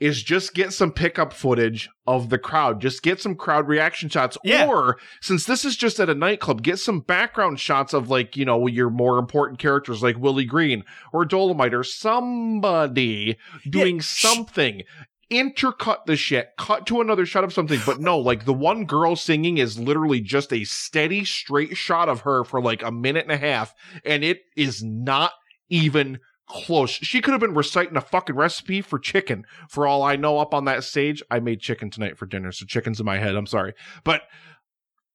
[0.02, 2.80] is just get some pickup footage of the crowd.
[2.80, 4.36] Just get some crowd reaction shots.
[4.42, 4.66] Yeah.
[4.66, 8.44] Or since this is just at a nightclub, get some background shots of like, you
[8.44, 13.36] know, your more important characters like Willie Green or Dolemite or somebody
[13.70, 14.82] doing sh- something.
[15.30, 19.14] Intercut the shit, cut to another shot of something, but no, like the one girl
[19.14, 23.32] singing is literally just a steady, straight shot of her for like a minute and
[23.32, 23.72] a half,
[24.04, 25.30] and it is not
[25.70, 26.18] even
[26.52, 26.90] close.
[26.90, 30.52] She could have been reciting a fucking recipe for chicken for all I know up
[30.54, 31.22] on that stage.
[31.30, 33.34] I made chicken tonight for dinner, so chicken's in my head.
[33.34, 33.72] I'm sorry.
[34.04, 34.22] But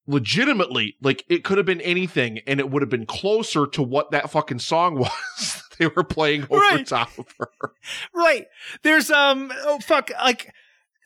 [0.06, 4.10] legitimately, like it could have been anything and it would have been closer to what
[4.10, 6.86] that fucking song was they were playing over Right.
[6.86, 7.50] top of her.
[8.14, 8.46] Right.
[8.82, 10.52] There's um oh fuck like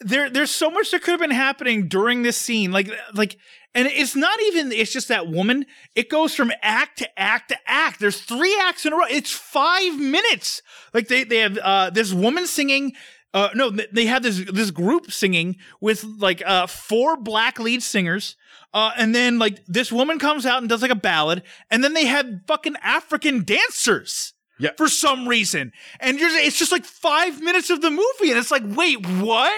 [0.05, 2.73] there there's so much that could have been happening during this scene.
[2.73, 3.37] Like like
[3.75, 5.65] and it's not even it's just that woman.
[5.95, 8.01] It goes from act to act to act.
[8.01, 9.05] There's three acts in a row.
[9.09, 10.63] It's 5 minutes.
[10.93, 12.93] Like they they have uh this woman singing
[13.35, 18.37] uh no they have this this group singing with like uh four black lead singers.
[18.75, 21.93] Uh, and then like this woman comes out and does like a ballad, and then
[21.93, 24.71] they have fucking African dancers Yeah.
[24.79, 25.73] for some reason.
[26.01, 29.53] And it's just like five minutes of the movie, and it's like, wait, what?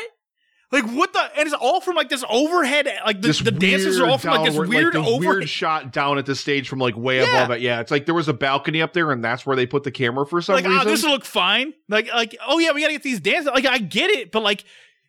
[0.72, 1.20] Like what the?
[1.36, 4.44] And it's all from like this overhead, like the, the dancers are all from like
[4.46, 5.20] this downward- weird the overhead.
[5.20, 7.36] weird shot down at the stage from like way Yeah.
[7.44, 7.60] above it.
[7.60, 9.92] Yeah, it's like there was a balcony up there, and that's where they put the
[9.92, 10.80] camera for some like, reason.
[10.80, 11.74] oh, this will look fine.
[11.88, 13.52] Like, like, oh yeah, we gotta get these dancers.
[13.54, 14.64] Like, I get it, but like,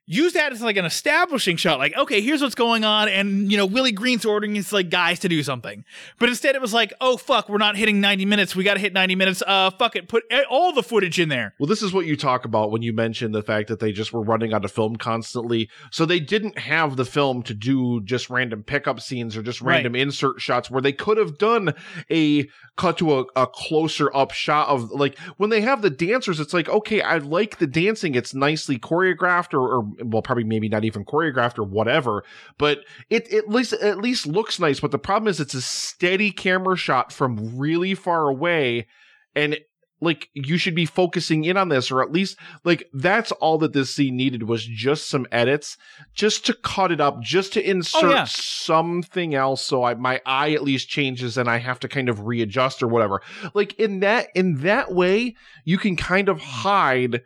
[0.08, 1.80] use that as like an establishing shot.
[1.80, 5.20] Like, okay, here's what's going on, and you know, Willie Green's ordering his like guys
[5.20, 5.84] to do something.
[6.20, 8.56] But instead, it was like, oh fuck, we're not hitting 90 minutes.
[8.56, 9.44] We gotta hit 90 minutes.
[9.46, 11.54] Uh, fuck it, put all the footage in there.
[11.60, 14.14] Well, this is what you talk about when you mention the fact that they just
[14.14, 15.70] were running out of film constantly.
[15.92, 19.76] So they didn't have the film to do just random pickup scenes or just Right.
[19.76, 21.74] random insert shots where they could have done
[22.12, 26.40] a cut to a, a closer up shot of like when they have the dancers,
[26.40, 28.16] it's like, okay, I like the dancing.
[28.16, 32.24] It's nicely choreographed or, or well, probably maybe not even choreographed or whatever,
[32.58, 32.80] but
[33.10, 34.80] it, it at least at least looks nice.
[34.80, 38.88] But the problem is it's a steady camera shot from really far away
[39.36, 39.58] and
[40.02, 43.72] like you should be focusing in on this or at least like that's all that
[43.74, 45.78] this scene needed was just some edits
[46.14, 48.26] just to cut it up just to oh, insert Oh, yeah.
[48.26, 52.26] something else so I my eye at least changes and I have to kind of
[52.26, 53.22] readjust or whatever
[53.54, 57.22] like in that in that way you can kind of hide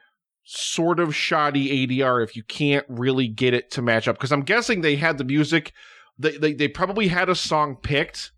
[0.52, 4.42] sort of shoddy ADR if you can't really get it to match up because I'm
[4.42, 5.74] guessing they had the music
[6.18, 8.32] they, they they probably had a song picked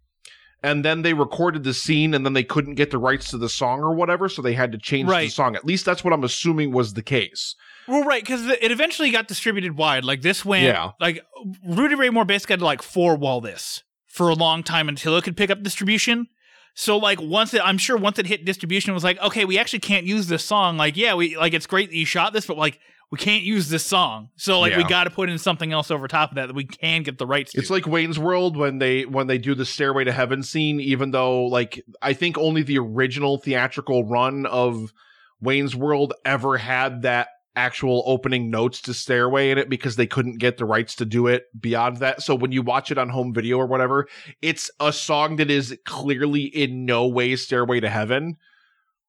[0.62, 3.47] and then they recorded the scene and then they couldn't get the rights to the
[3.47, 6.26] song or whatever so they had to change the song at least that's what i'm
[6.26, 7.56] assuming was the case
[7.88, 10.04] Well, right, because it eventually got distributed wide.
[10.04, 10.91] Like this went, Yeah.
[11.00, 11.24] like
[11.65, 15.15] Rudy Ray Moore basically had to like four wall this for a long time until
[15.17, 16.28] it could pick up distribution.
[16.73, 19.57] So like once it, I'm sure once it hit distribution, it was like, okay, we
[19.60, 20.77] actually can't use this song.
[20.77, 22.79] Like, yeah, we like it's great that you shot this, but like
[23.12, 24.29] we can't use this song.
[24.38, 26.63] So like we got to put in something else over top of that that we
[26.63, 27.60] can get the rights to.
[27.60, 31.12] it's like wayne's world when they when they do the stairway to heaven scene even
[31.12, 34.93] though like i think only the original theatrical run of
[35.41, 40.38] wayne's world ever had that actual opening notes to stairway in it because they couldn't
[40.38, 43.34] get the rights to do it beyond that so when you watch it on home
[43.34, 44.08] video or whatever
[44.42, 48.38] it's a song that is clearly in no way stairway to heaven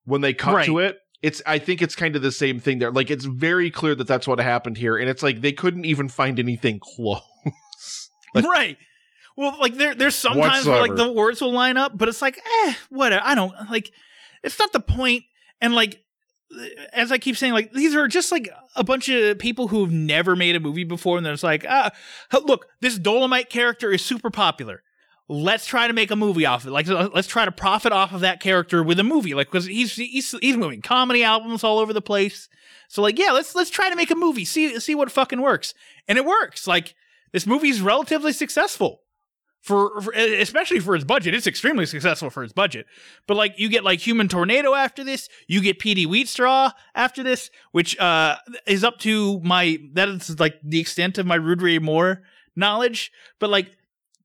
[0.04, 2.90] when they cut to it it's i think it's kind of the same thing there
[2.90, 6.08] like it's very clear that that's what happened here and it's like they couldn't even
[6.08, 7.22] find anything close
[8.34, 8.76] like- right.
[9.34, 12.38] Well, like there, there's sometimes where like the words will line up, but it's like,
[12.64, 13.24] eh, whatever.
[13.24, 13.90] I don't like.
[14.42, 15.24] It's not the point.
[15.62, 16.04] And like,
[16.92, 20.36] as I keep saying, like these are just like a bunch of people who've never
[20.36, 21.90] made a movie before, and there's like, ah,
[22.44, 24.82] look, this Dolemite character is super popular.
[25.28, 26.70] Let's try to make a movie off of it.
[26.72, 29.34] Like, let's try to profit off of that character with a movie.
[29.34, 32.48] Like, because he's he's he's moving comedy albums all over the place.
[32.88, 34.44] So like, yeah, let's let's try to make a movie.
[34.44, 35.74] See see what fucking works,
[36.08, 36.66] and it works.
[36.66, 36.94] Like
[37.32, 39.01] this movie's relatively successful
[39.62, 41.34] for, for especially for its budget.
[41.34, 42.86] It's extremely successful for its budget.
[43.26, 47.48] But like you get like Human Tornado after this, you get Petey Wheatstraw after this,
[47.70, 51.78] which uh is up to my that is like the extent of my Rudy Ray
[51.78, 52.22] Moore
[52.56, 53.12] knowledge.
[53.38, 53.76] But like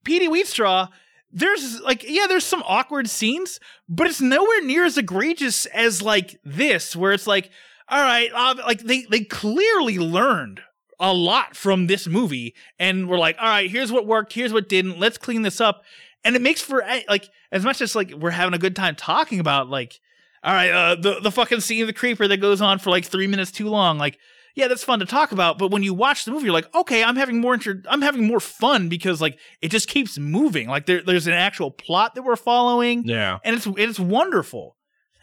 [0.04, 0.90] Petey Wheatstraw,
[1.32, 6.40] there's like yeah, there's some awkward scenes, but it's nowhere near as egregious as like
[6.44, 7.52] this, where it's like,
[7.88, 10.62] all right, uh, like they they clearly learned
[11.00, 14.68] a lot from this movie and we're like all right here's what worked here's what
[14.68, 15.84] didn't let's clean this up
[16.24, 18.96] and it makes for eh, like as much as like we're having a good time
[18.96, 20.00] talking about like
[20.44, 23.06] all right uh the, the fucking scene of the creeper that goes on for like
[23.06, 24.18] three minutes too long like
[24.56, 27.04] yeah that's fun to talk about but when you watch the movie you're like okay
[27.04, 30.88] i'm having more inter- i'm having more fun because like it just keeps moving like
[30.88, 33.38] there, there's an actual plot that we're following Yeah.
[33.44, 34.77] and it's it's wonderful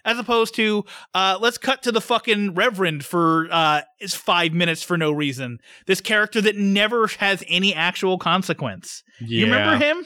[0.05, 4.83] as opposed to uh, let's cut to the fucking reverend for uh, is five minutes
[4.83, 10.05] for no reason this character that never has any actual consequence you remember him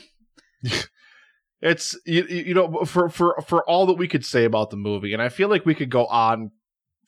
[1.61, 5.13] It's you, you know for for for all that we could say about the movie,
[5.13, 6.53] and I feel like we could go on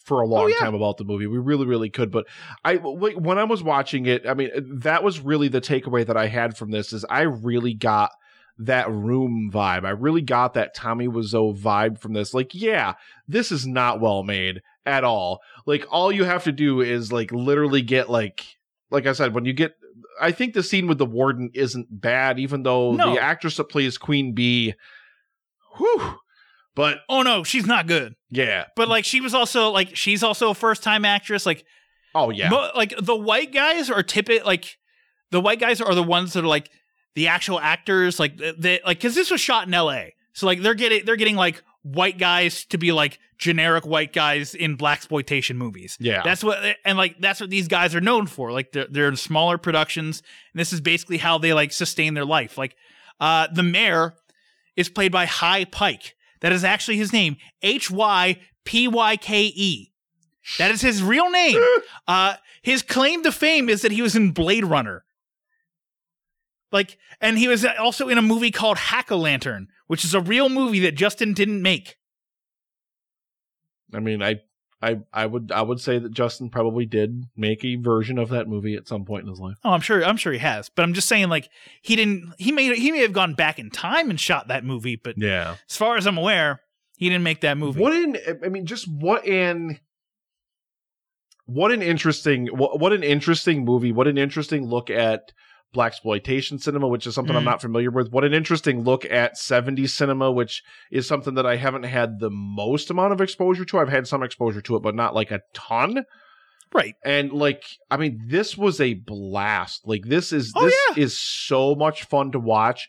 [0.05, 0.57] for a long Oh, yeah.
[0.57, 1.29] time about the movie.
[1.29, 2.11] We really, really could.
[2.11, 2.27] But
[2.65, 4.51] I when I was watching it, I mean,
[4.81, 6.93] that was really the takeaway that I had from this.
[6.93, 8.11] Is I really got
[8.61, 9.85] that room vibe.
[9.85, 12.35] I really got that Tommy Wiseau vibe from this.
[12.35, 12.95] Like, yeah,
[13.27, 15.41] this is not well made at all.
[15.67, 18.45] Like, all you have to do is like literally get like,
[18.91, 19.75] like I said, when you get,
[20.21, 23.15] I think the scene with the warden isn't bad, even though No.
[23.15, 24.75] the actress that plays Queen Bee,
[25.77, 26.17] whew.
[26.77, 30.51] But oh no she's not good yeah, but like she was also like she's also
[30.51, 31.65] a first time actress like
[32.15, 34.79] oh yeah, Mo- like the white guys are typical like
[35.31, 36.71] the white guys are the ones that are like
[37.15, 40.75] the actual actors like they like because this was shot in la so like they're
[40.75, 45.57] getting they're getting like white guys to be like generic white guys in black exploitation
[45.57, 45.97] movies.
[45.99, 46.23] Yeah.
[46.23, 48.53] that's what and like that's what these guys are known for.
[48.53, 50.23] Like they're, they're in smaller productions.
[50.53, 52.59] And this is basically how they like sustain their life.
[52.59, 52.77] Like
[53.19, 54.15] uh the mayor
[54.77, 56.15] is played by Hy Pyke.
[56.41, 57.37] That is actually his name.
[57.63, 58.47] H-y-p-y-k-e
[60.59, 61.63] that is his real name.
[62.07, 65.05] Uh his claim to fame is that he was in blade runner
[66.73, 70.81] like and he was also in a movie called Hack-O-Lantern which is a real movie
[70.81, 71.97] that justin didn't make
[73.95, 74.41] I mean, I,
[74.83, 78.49] I, I would, I would say that Justin probably did make a version of that
[78.49, 79.57] movie at some point in his life.
[79.65, 80.05] Oh, I'm sure.
[80.05, 80.69] I'm sure he has.
[80.69, 81.51] But I'm just saying, like
[81.83, 82.33] he didn't.
[82.39, 82.75] He may.
[82.77, 84.97] He may have gone back in time and shot that movie.
[84.97, 85.57] But Yeah.
[85.69, 86.61] as far as I'm aware,
[86.97, 87.81] he didn't make that movie.
[87.81, 88.17] What in?
[88.45, 89.79] I mean, just what in?
[91.47, 93.91] What an interesting, what, what an interesting movie.
[93.91, 95.33] What an interesting look at
[95.73, 97.47] black exploitation cinema, which is something I'm Mhm.
[97.47, 98.11] not familiar with.
[98.11, 102.31] What an interesting look at 70s cinema, which is something that I haven't had the
[102.31, 103.79] most amount of exposure to.
[103.79, 106.05] I've had some exposure to it, but not like a ton.
[106.73, 106.95] Right.
[107.05, 109.83] And like, I mean, this was a blast.
[109.87, 111.03] Like, this is Oh, this yeah.
[111.05, 112.89] is so much fun to watch.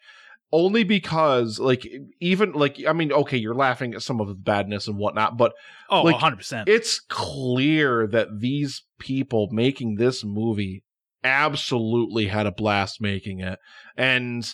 [0.53, 1.87] Only because, like,
[2.19, 5.53] even like, I mean, okay, you're laughing at some of the badness and whatnot, but
[5.89, 6.35] Oh, Like, 100.
[6.37, 10.83] percent it's clear that these people making this movie
[11.23, 13.59] absolutely had a blast making it.
[13.97, 14.53] And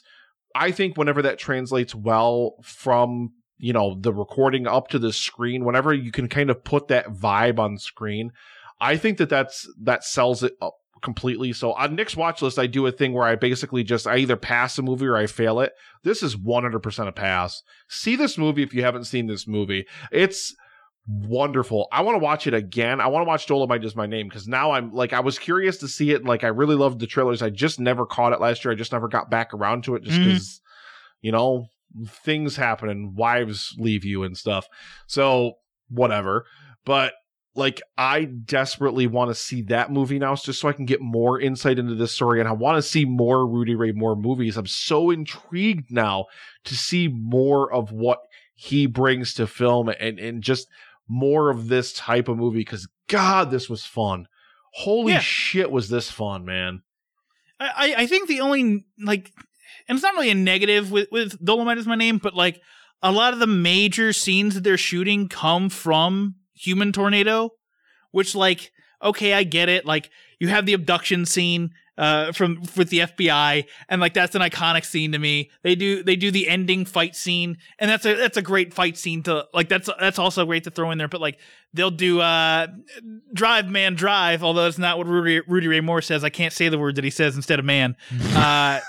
[0.56, 5.66] I think whenever that translates well from, you know, the recording up to the screen,
[5.66, 8.32] whenever you can kind of put that vibe on screen,
[8.80, 11.54] I think that that's that sells it up completely.
[11.54, 14.36] So on Nick's watch list, I do a thing where I basically just I either
[14.36, 15.74] pass a movie or I fail it.
[16.04, 17.62] This is 100% a pass.
[17.88, 19.86] See this movie if you haven't seen this movie.
[20.12, 20.56] It's
[21.08, 21.88] wonderful.
[21.92, 23.00] I want to watch it again.
[23.00, 25.78] I want to watch Dolemite is my name because now I'm like I was curious
[25.78, 26.18] to see it.
[26.18, 27.42] And, like I really loved the trailers.
[27.42, 28.74] I just never caught it last year.
[28.74, 30.26] I just never got back around to it just mm.
[30.26, 30.62] because
[31.22, 31.68] you know
[32.08, 34.68] things happen and wives leave you and stuff.
[35.08, 35.54] So
[35.90, 36.46] whatever.
[36.86, 37.14] But
[37.56, 41.40] like I desperately want to see that movie now just so I can get more
[41.40, 44.58] insight into this story and I want to see more Rudy Ray Moore movies.
[44.58, 46.26] I'm so intrigued now
[46.66, 48.20] to see more of what
[48.54, 50.68] he brings to film and and just
[51.08, 54.28] more of this type of movie because God, this was fun.
[54.74, 55.20] Holy Yeah.
[55.20, 56.82] shit, was this fun, man?
[57.60, 59.32] I, I- I think the only like,
[59.88, 62.62] and it's not really a negative with with Dolemite is my name, but like
[63.02, 67.52] a lot of the major scenes that they're shooting come from Human Tornado,
[68.12, 69.86] which like okay, I get it.
[69.86, 74.42] Like you have the abduction scene uh from with the FBI and like that's an
[74.42, 75.52] iconic scene to me.
[75.64, 78.98] They do they do the ending fight scene and that's a that's a great fight
[78.98, 81.40] scene to like that's that's also great to throw in there but like
[81.74, 82.68] they'll do uh
[83.34, 86.24] drive man drive although it's not what Rudy, Rudy Ray Moore says.
[86.24, 87.96] I can't say the word that he says instead of man.
[88.36, 88.80] Uh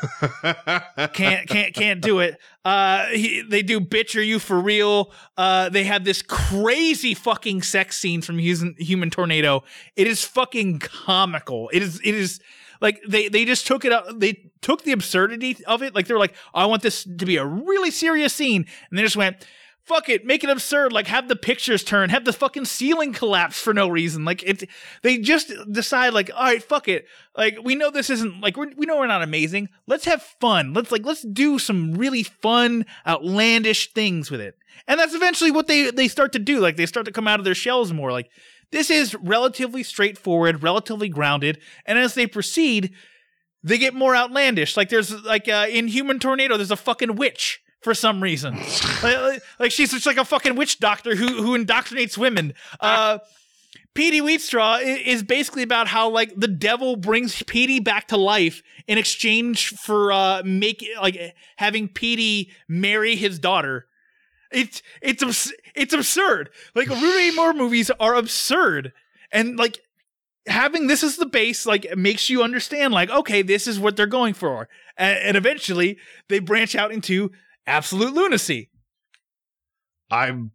[1.13, 2.39] can't can't can't do it.
[2.69, 5.11] Uh, he, they do bitch are you for real?
[5.39, 9.65] Uh, they have this crazy fucking sex scene from Human, Human Tornado.
[9.97, 11.71] It is fucking comical.
[11.73, 12.41] It is it is
[12.81, 14.21] like they they just took it out.
[14.21, 15.95] They took the absurdity of it.
[15.95, 19.17] Like they're like, I want this to be a really serious scene, and they just
[19.17, 19.47] went.
[19.85, 20.93] Fuck it, make it absurd.
[20.93, 24.23] Like have the pictures turn, have the fucking ceiling collapse for no reason.
[24.23, 24.69] Like it,
[25.01, 27.07] they just decide like, all right, fuck it.
[27.35, 29.71] Like we know this isn't like we're, we know we're not amazing.
[29.87, 30.75] Let's have fun.
[30.75, 34.59] Let's like let's do some really fun, outlandish things with it.
[34.87, 36.61] And that's eventually what they they start to do.
[36.61, 38.13] Like they start to come out of their shells more.
[38.13, 38.29] Like
[38.71, 42.93] This is relatively straightforward, relatively grounded, and as they proceed,
[43.63, 44.77] they get more outlandish.
[44.77, 48.57] Like there's like uh, in Human Tornado, there's a fucking witch for some reason.
[49.03, 52.53] like, like- she's just like a fucking witch doctor who who indoctrinates women.
[52.81, 53.19] Uh,
[53.95, 58.97] Petey Wheatstraw is basically about how like the devil brings Petey back to life in
[58.97, 63.88] exchange for uh make like having Petey marry his daughter.
[64.51, 66.51] It's it's abs- it's absurd.
[66.75, 68.93] Like Rudy Moore movies are absurd,
[69.31, 69.79] and like
[70.47, 74.07] having this as the base like makes you understand like okay this is what they're
[74.07, 77.31] going for, and, and eventually they branch out into
[77.67, 78.71] absolute lunacy.
[80.11, 80.53] I'm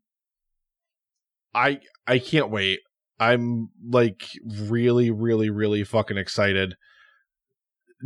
[1.54, 2.80] I I can't wait.
[3.20, 6.76] I'm like really really really fucking excited.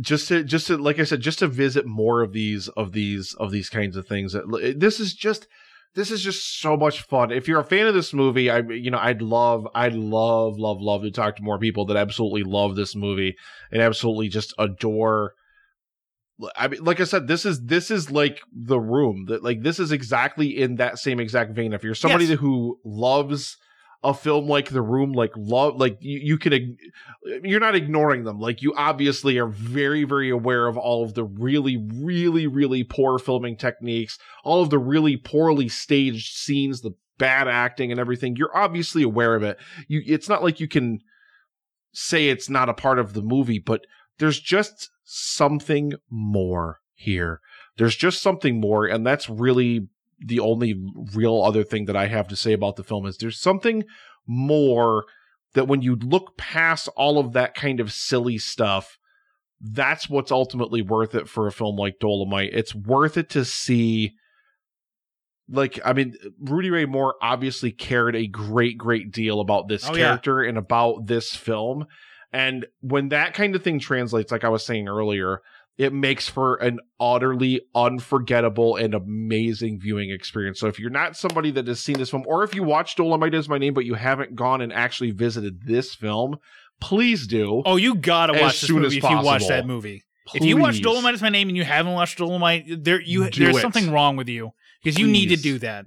[0.00, 3.34] Just to just to like I said just to visit more of these of these
[3.34, 4.36] of these kinds of things.
[4.76, 5.48] This is just
[5.94, 7.32] this is just so much fun.
[7.32, 10.80] If you're a fan of this movie, I you know I'd love I'd love love
[10.80, 13.36] love to talk to more people that absolutely love this movie
[13.72, 15.34] and absolutely just adore
[16.54, 19.80] I mean, like I said, this is this is like the room that like this
[19.80, 21.72] is exactly in that same exact vein.
[21.72, 22.38] If you're somebody Yes.
[22.38, 23.56] who loves
[24.02, 26.76] a film like The Room, like love, like you, you can,
[27.42, 28.38] you're not ignoring them.
[28.38, 33.18] Like you obviously are very, very aware of all of the really, really, really poor
[33.18, 38.36] filming techniques, all of the really poorly staged scenes, the bad acting and everything.
[38.36, 39.58] You're obviously aware of it.
[39.88, 41.00] You, it's not like you can
[41.92, 43.84] say it's not a part of the movie, but
[44.18, 47.40] there's just something more here.
[47.76, 49.88] There's just something more, and that's really
[50.20, 50.74] the only
[51.14, 53.84] real other thing that I have to say about the film is there's something
[54.26, 55.04] more
[55.54, 58.98] that when you look past all of that kind of silly stuff,
[59.60, 62.50] that's what's ultimately worth it for a film like Dolemite.
[62.52, 64.14] It's worth it to see
[65.48, 69.94] like I mean Rudy Ray Moore obviously cared a great great deal about this Oh,
[69.94, 70.08] yeah.
[70.08, 71.86] character and about this film
[72.32, 75.40] and when that kind of thing translates like I was saying earlier
[75.78, 80.58] it makes for an utterly unforgettable and amazing viewing experience.
[80.58, 83.32] So if you're not somebody that has seen this film or if you watched Dolemite
[83.32, 86.38] is my name but you haven't gone and actually visited this film,
[86.80, 87.62] please do.
[87.64, 90.04] Oh, you gotta watch this movie if you watch that movie.
[90.34, 93.44] If you watch Dolemite is my name and you haven't watched Dolemite, there you Do
[93.44, 93.60] there's it.
[93.60, 94.50] something wrong with you
[94.82, 95.86] because you need to do that.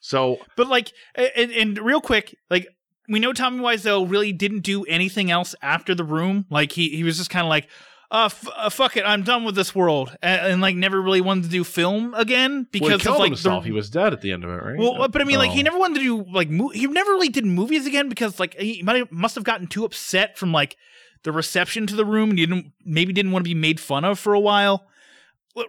[0.00, 2.68] So But like, and, and real quick, like
[3.08, 6.44] we know Tommy Wiseau really didn't do anything else after the room.
[6.50, 7.68] Like he he was just kind of like,
[8.10, 11.20] uh, f- uh, fuck it, I'm done with this world, and, and like never really
[11.20, 13.62] wanted to do film again because well, he of like himself.
[13.64, 13.68] the.
[13.68, 14.78] he was dead at the end of it, right?
[14.78, 15.64] well, but I mean, like he Oh.
[15.64, 18.82] never wanted to do like mo- he never really did movies again because like he
[18.82, 20.76] might have, must have gotten too upset from like
[21.24, 24.04] the reception to the room and he didn't maybe didn't want to be made fun
[24.04, 24.86] of for a while.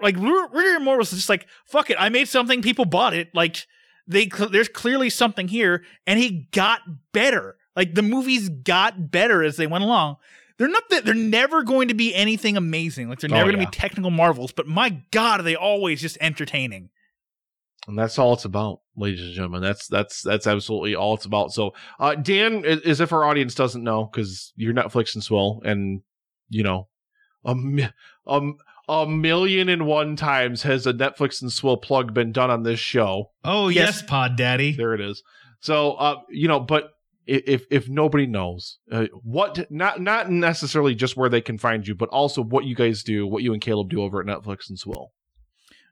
[0.01, 3.29] Like Ru- Rudy Moore was just like, fuck it, I made something, people bought it.
[3.33, 3.65] Like
[4.07, 6.81] they cl- there's clearly something here, and he got
[7.11, 7.57] better.
[7.75, 10.17] Like the movies got better as they went along.
[10.59, 13.09] They're not that they're never going to be anything amazing.
[13.09, 16.01] Like they're Oh, never going to be technical marvels, but my god, are they always
[16.01, 16.89] just entertaining.
[17.87, 19.61] and that's all it's about, ladies and gentlemen.
[19.61, 21.53] That's that's that's absolutely all it's about.
[21.53, 25.61] So, uh, Dan, a- as if our audience doesn't know, because you're Netflix and Swill,
[25.65, 26.01] and
[26.49, 26.87] you know,
[27.45, 27.51] a
[28.27, 28.57] um,
[28.89, 32.79] a million and one times has a Netflix and Swill plug been done on this
[32.79, 33.31] show.
[33.45, 34.01] Oh Yes.
[34.01, 34.73] yes, Pod Daddy.
[34.73, 35.23] There it is.
[35.61, 36.91] So, uh, you know, but
[37.29, 41.95] if if nobody knows uh, what, not not necessarily just where they can find you,
[41.95, 44.79] but also what you guys do, what you and Caleb do over at Netflix and
[44.79, 45.11] Swill.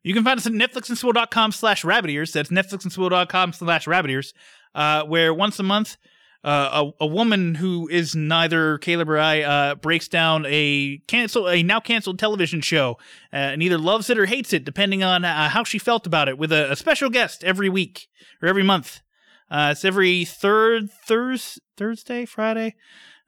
[0.03, 2.31] You can find us at netflixandswill.com slash rabbit ears.
[2.31, 4.33] That's netflixandswill.com slash rabbit ears,
[4.73, 5.97] uh, where once a month,
[6.43, 11.49] uh, a, a woman who is neither Caleb or I uh, breaks down a cancel
[11.49, 12.97] a now canceled television show
[13.33, 16.29] uh, and either loves it or hates it, depending on uh, how she felt about
[16.29, 18.07] it, with a, a special guest every week
[18.41, 19.01] or every month.
[19.49, 22.75] Uh, it's every third Thurs Thursday, Friday.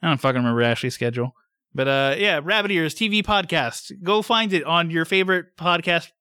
[0.01, 1.33] I don't fucking remember Ashley's schedule.
[1.73, 3.91] But uh, yeah, Rabbit Ears TV podcast.
[4.03, 6.11] Go find it on your favorite podcast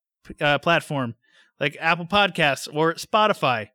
[0.40, 1.14] uh, platform
[1.58, 3.68] like Apple Podcasts or Spotify.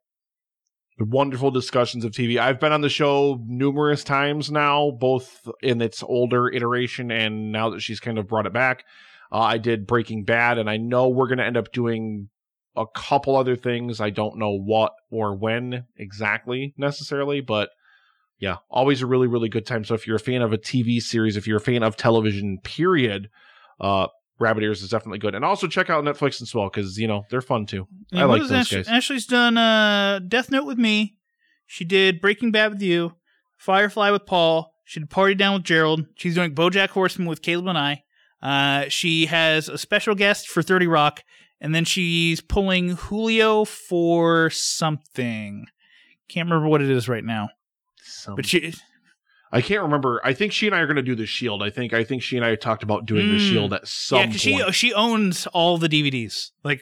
[0.99, 2.37] The wonderful discussions of TV.
[2.37, 7.71] I've been on the show numerous times now, both in its older iteration and now
[7.71, 8.85] that she's kind of brought it back.
[9.31, 12.29] Uh, I did Breaking Bad, and I know we're going to end up doing
[12.75, 14.01] a couple other things.
[14.01, 17.69] I don't know what or when exactly necessarily, but
[18.39, 19.85] yeah, always a really, really good time.
[19.85, 22.57] So if you're a fan of a TV series, if you're a fan of television,
[22.63, 23.29] period,
[23.79, 24.07] uh,
[24.39, 25.35] Rabbit Ears is definitely good.
[25.35, 27.87] And also check out Netflix and Swill because you know they're fun too.
[28.11, 28.87] I And what like those Ashley- guys.
[28.89, 31.15] Ashley's done uh, Death Note with me.
[31.67, 33.13] She did Breaking Bad with you,
[33.57, 34.73] Firefly with Paul.
[34.83, 36.05] She did Party Down with Gerald.
[36.15, 38.03] She's doing BoJack Horseman with Caleb and I.
[38.41, 41.23] Uh, she has a special guest for 30 Rock,
[41.63, 45.65] and then she's pulling Julio for something.
[46.29, 47.49] Can't remember what it is right now.
[48.35, 48.73] But she,
[49.51, 50.21] I can't remember.
[50.23, 51.63] I think she and I are going to do the Shield.
[51.63, 51.93] I think.
[51.93, 53.49] I think she and I talked about doing the Mm.
[53.51, 54.45] Shield at some point.
[54.45, 56.51] yeah, she she owns all the DVDs.
[56.63, 56.81] Like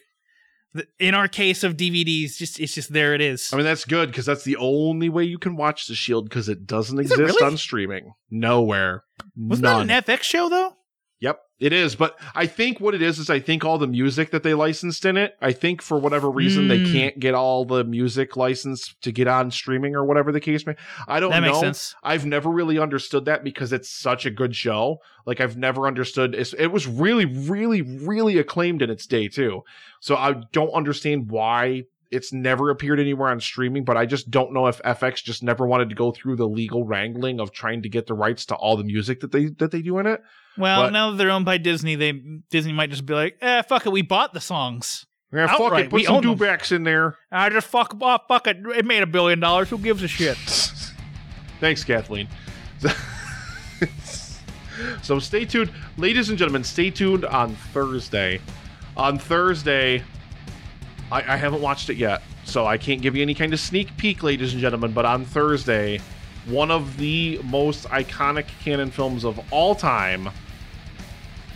[0.74, 3.14] the, in our case of DVDs, just it's just there.
[3.14, 3.52] It is.
[3.54, 6.48] I mean, that's good because that's the only way you can watch the Shield because
[6.48, 7.52] it doesn't Is it exist really?
[7.52, 8.14] on streaming.
[8.30, 9.04] Nowhere.
[9.36, 9.88] Wasn't None.
[9.88, 10.76] that an FX show though?
[11.22, 11.96] Yep, it is.
[11.96, 15.06] But I think what it is is I think all the music that they licensed
[15.06, 16.92] in it, I think for whatever reason they Mm.
[16.92, 20.74] can't get all the music licensed to get on streaming or whatever the case may.
[21.08, 21.48] I don't That know.
[21.50, 21.96] makes sense.
[22.04, 24.98] I've never really understood that because it's such a good show.
[25.28, 26.34] Like I've never understood.
[26.34, 29.62] It's, it was really, really, really acclaimed in its day too.
[30.00, 33.84] So I don't understand why it's never appeared anywhere on streaming.
[33.86, 36.84] But I just don't know if FX just never wanted to go through the legal
[36.84, 39.82] wrangling of trying to get the rights to all the music that they that they
[39.82, 40.22] do in it.
[40.58, 43.62] Well, But- now that they're owned by Disney, they Disney might just be like, "Eh,
[43.64, 45.06] fuck it, we bought the songs.
[45.34, 45.90] Yeah, fuck Outright, it.
[45.92, 47.16] Put we some dewbacks in there.
[47.32, 48.58] I just fuck, oh, fuck it.
[48.76, 49.70] It made a billion dollars.
[49.70, 50.38] Who gives a shit?"
[51.62, 52.28] Thanks, Kathleen.
[55.02, 56.64] so stay tuned, ladies and gentlemen.
[56.64, 58.42] Stay tuned on Thursday.
[58.98, 60.04] On Thursday,
[61.12, 63.96] I, I haven't watched it yet, so I can't give you any kind of sneak
[63.98, 64.94] peek, ladies and gentlemen.
[64.94, 66.00] But on Thursday,
[66.46, 70.30] one of the most iconic Cannon films of all time,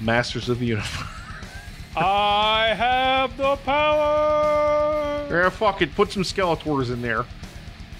[0.02, 1.04] Masters of the Universe.
[1.98, 5.26] I have the power.
[5.30, 5.96] yeah, fuck it.
[5.96, 7.24] Put some Skeletors in there.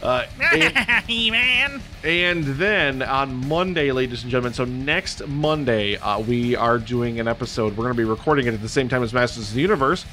[0.04, 1.82] Uh, and- man.
[2.04, 7.28] And then on Monday, ladies and gentlemen, so next Monday, uh, we are doing an
[7.30, 7.72] episode.
[7.78, 10.06] We're going to be recording it at the same time as Masters of the Universe.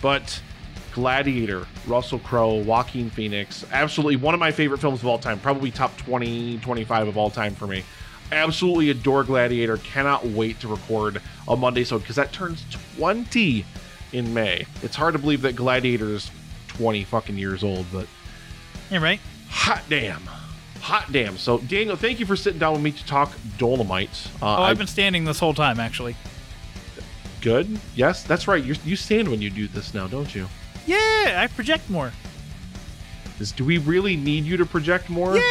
[0.00, 0.40] But
[0.92, 5.38] Gladiator, Russell Crowe, Joaquin Phoenix, absolutely one of my favorite films of all time.
[5.40, 7.84] Probably top 20, 25 of all time for me.
[8.32, 9.76] Absolutely adore Gladiator.
[9.78, 12.64] Cannot wait to record a Monday so because that turns
[12.96, 13.64] 20
[14.12, 14.66] in May.
[14.82, 16.30] It's hard to believe that Gladiator is
[16.68, 18.06] 20 fucking years old, but
[18.90, 19.20] You're right.
[19.48, 20.22] Hot damn.
[20.80, 21.36] Hot damn.
[21.38, 24.26] So, Daniel, thank you for sitting down with me to talk Dolemite.
[24.40, 26.14] Uh, Oh, I- I've been standing this whole time, actually.
[27.40, 27.78] good.
[27.94, 28.62] Yes, that's right.
[28.62, 30.48] you you stand when you do this now, don't you?
[30.88, 32.12] Yeah, I project more.
[33.38, 35.36] Is, do we really need you to project more?
[35.36, 35.42] Yeah,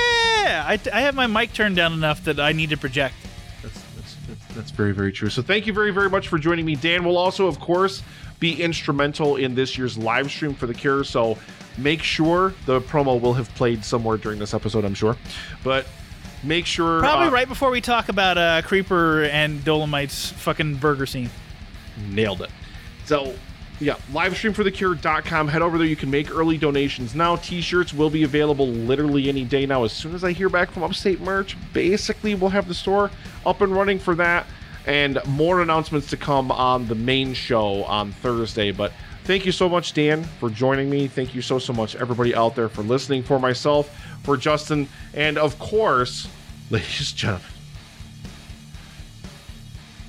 [0.68, 3.14] I, I have my mic turned down enough that I need to project.
[3.62, 5.30] That's, that's, that's, that's very, very true.
[5.30, 6.76] So, thank you very, very much for joining me.
[6.76, 8.04] Dan will also, of course,
[8.40, 11.04] be instrumental in this year's live stream for The Cure.
[11.04, 11.38] So,
[11.78, 15.16] make sure the promo will have played somewhere during this episode, I'm sure.
[15.64, 15.86] But
[16.44, 17.00] make sure.
[17.00, 21.30] Probably uh, right before we talk about uh, Creeper and Dolemite's fucking burger scene.
[22.10, 22.50] nailed it.
[23.06, 23.34] So,
[23.80, 25.48] yeah, livestreamforthecure.com.
[25.48, 25.86] Head over there.
[25.86, 27.36] You can make early donations now.
[27.36, 29.84] T shirts will be available literally any day now.
[29.84, 33.12] As soon as I hear back from Upstate Merch, basically, we'll have the store
[33.46, 34.48] up and running for that.
[34.88, 38.72] And more announcements to come on the main show on Thursday.
[38.72, 38.94] But
[39.26, 41.08] thank you so much, Dan, for joining me.
[41.08, 43.22] Thank you so, so much, everybody out there, for listening.
[43.22, 46.28] For myself, for Justin, and of course,
[46.72, 47.57] ladies and gentlemen,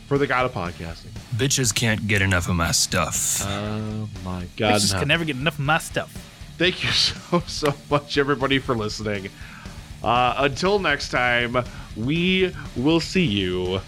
[0.08, 1.10] for the God of Podcasting.
[1.36, 3.42] Bitches can't get enough of my stuff.
[3.44, 4.80] Oh my god.
[4.80, 5.00] just no.
[5.00, 6.10] can never get enough of my stuff.
[6.56, 9.28] Thank you so so much everybody for listening.
[10.02, 11.56] Uh, until next time,
[11.96, 13.80] we will see you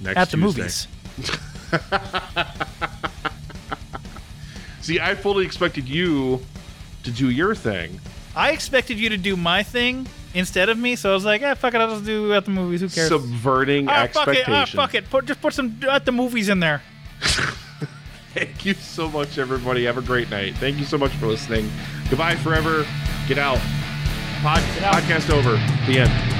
[0.00, 0.62] next At the Tuesday.
[0.62, 0.88] movies.
[4.80, 6.40] See, I fully expected you
[7.04, 8.00] to do your thing.
[8.34, 10.08] I expected you to do my thing
[10.38, 12.50] instead of me, so I was like, eh, fuck it, I'll just do at the
[12.50, 12.80] movies.
[12.80, 13.08] Who cares?
[13.08, 14.56] Subverting ah, fuck it, expectations.
[14.56, 15.10] ah, fuck it.
[15.10, 16.82] Put, just put some at the movies in there.
[18.34, 19.84] Thank you so much, everybody.
[19.84, 20.54] Have a great night.
[20.56, 21.70] Thank you so much for listening.
[22.08, 22.86] Goodbye forever.
[23.26, 23.58] Get out.
[24.42, 24.94] Pod- out.
[24.94, 25.52] Podcast over.
[25.90, 26.37] The end.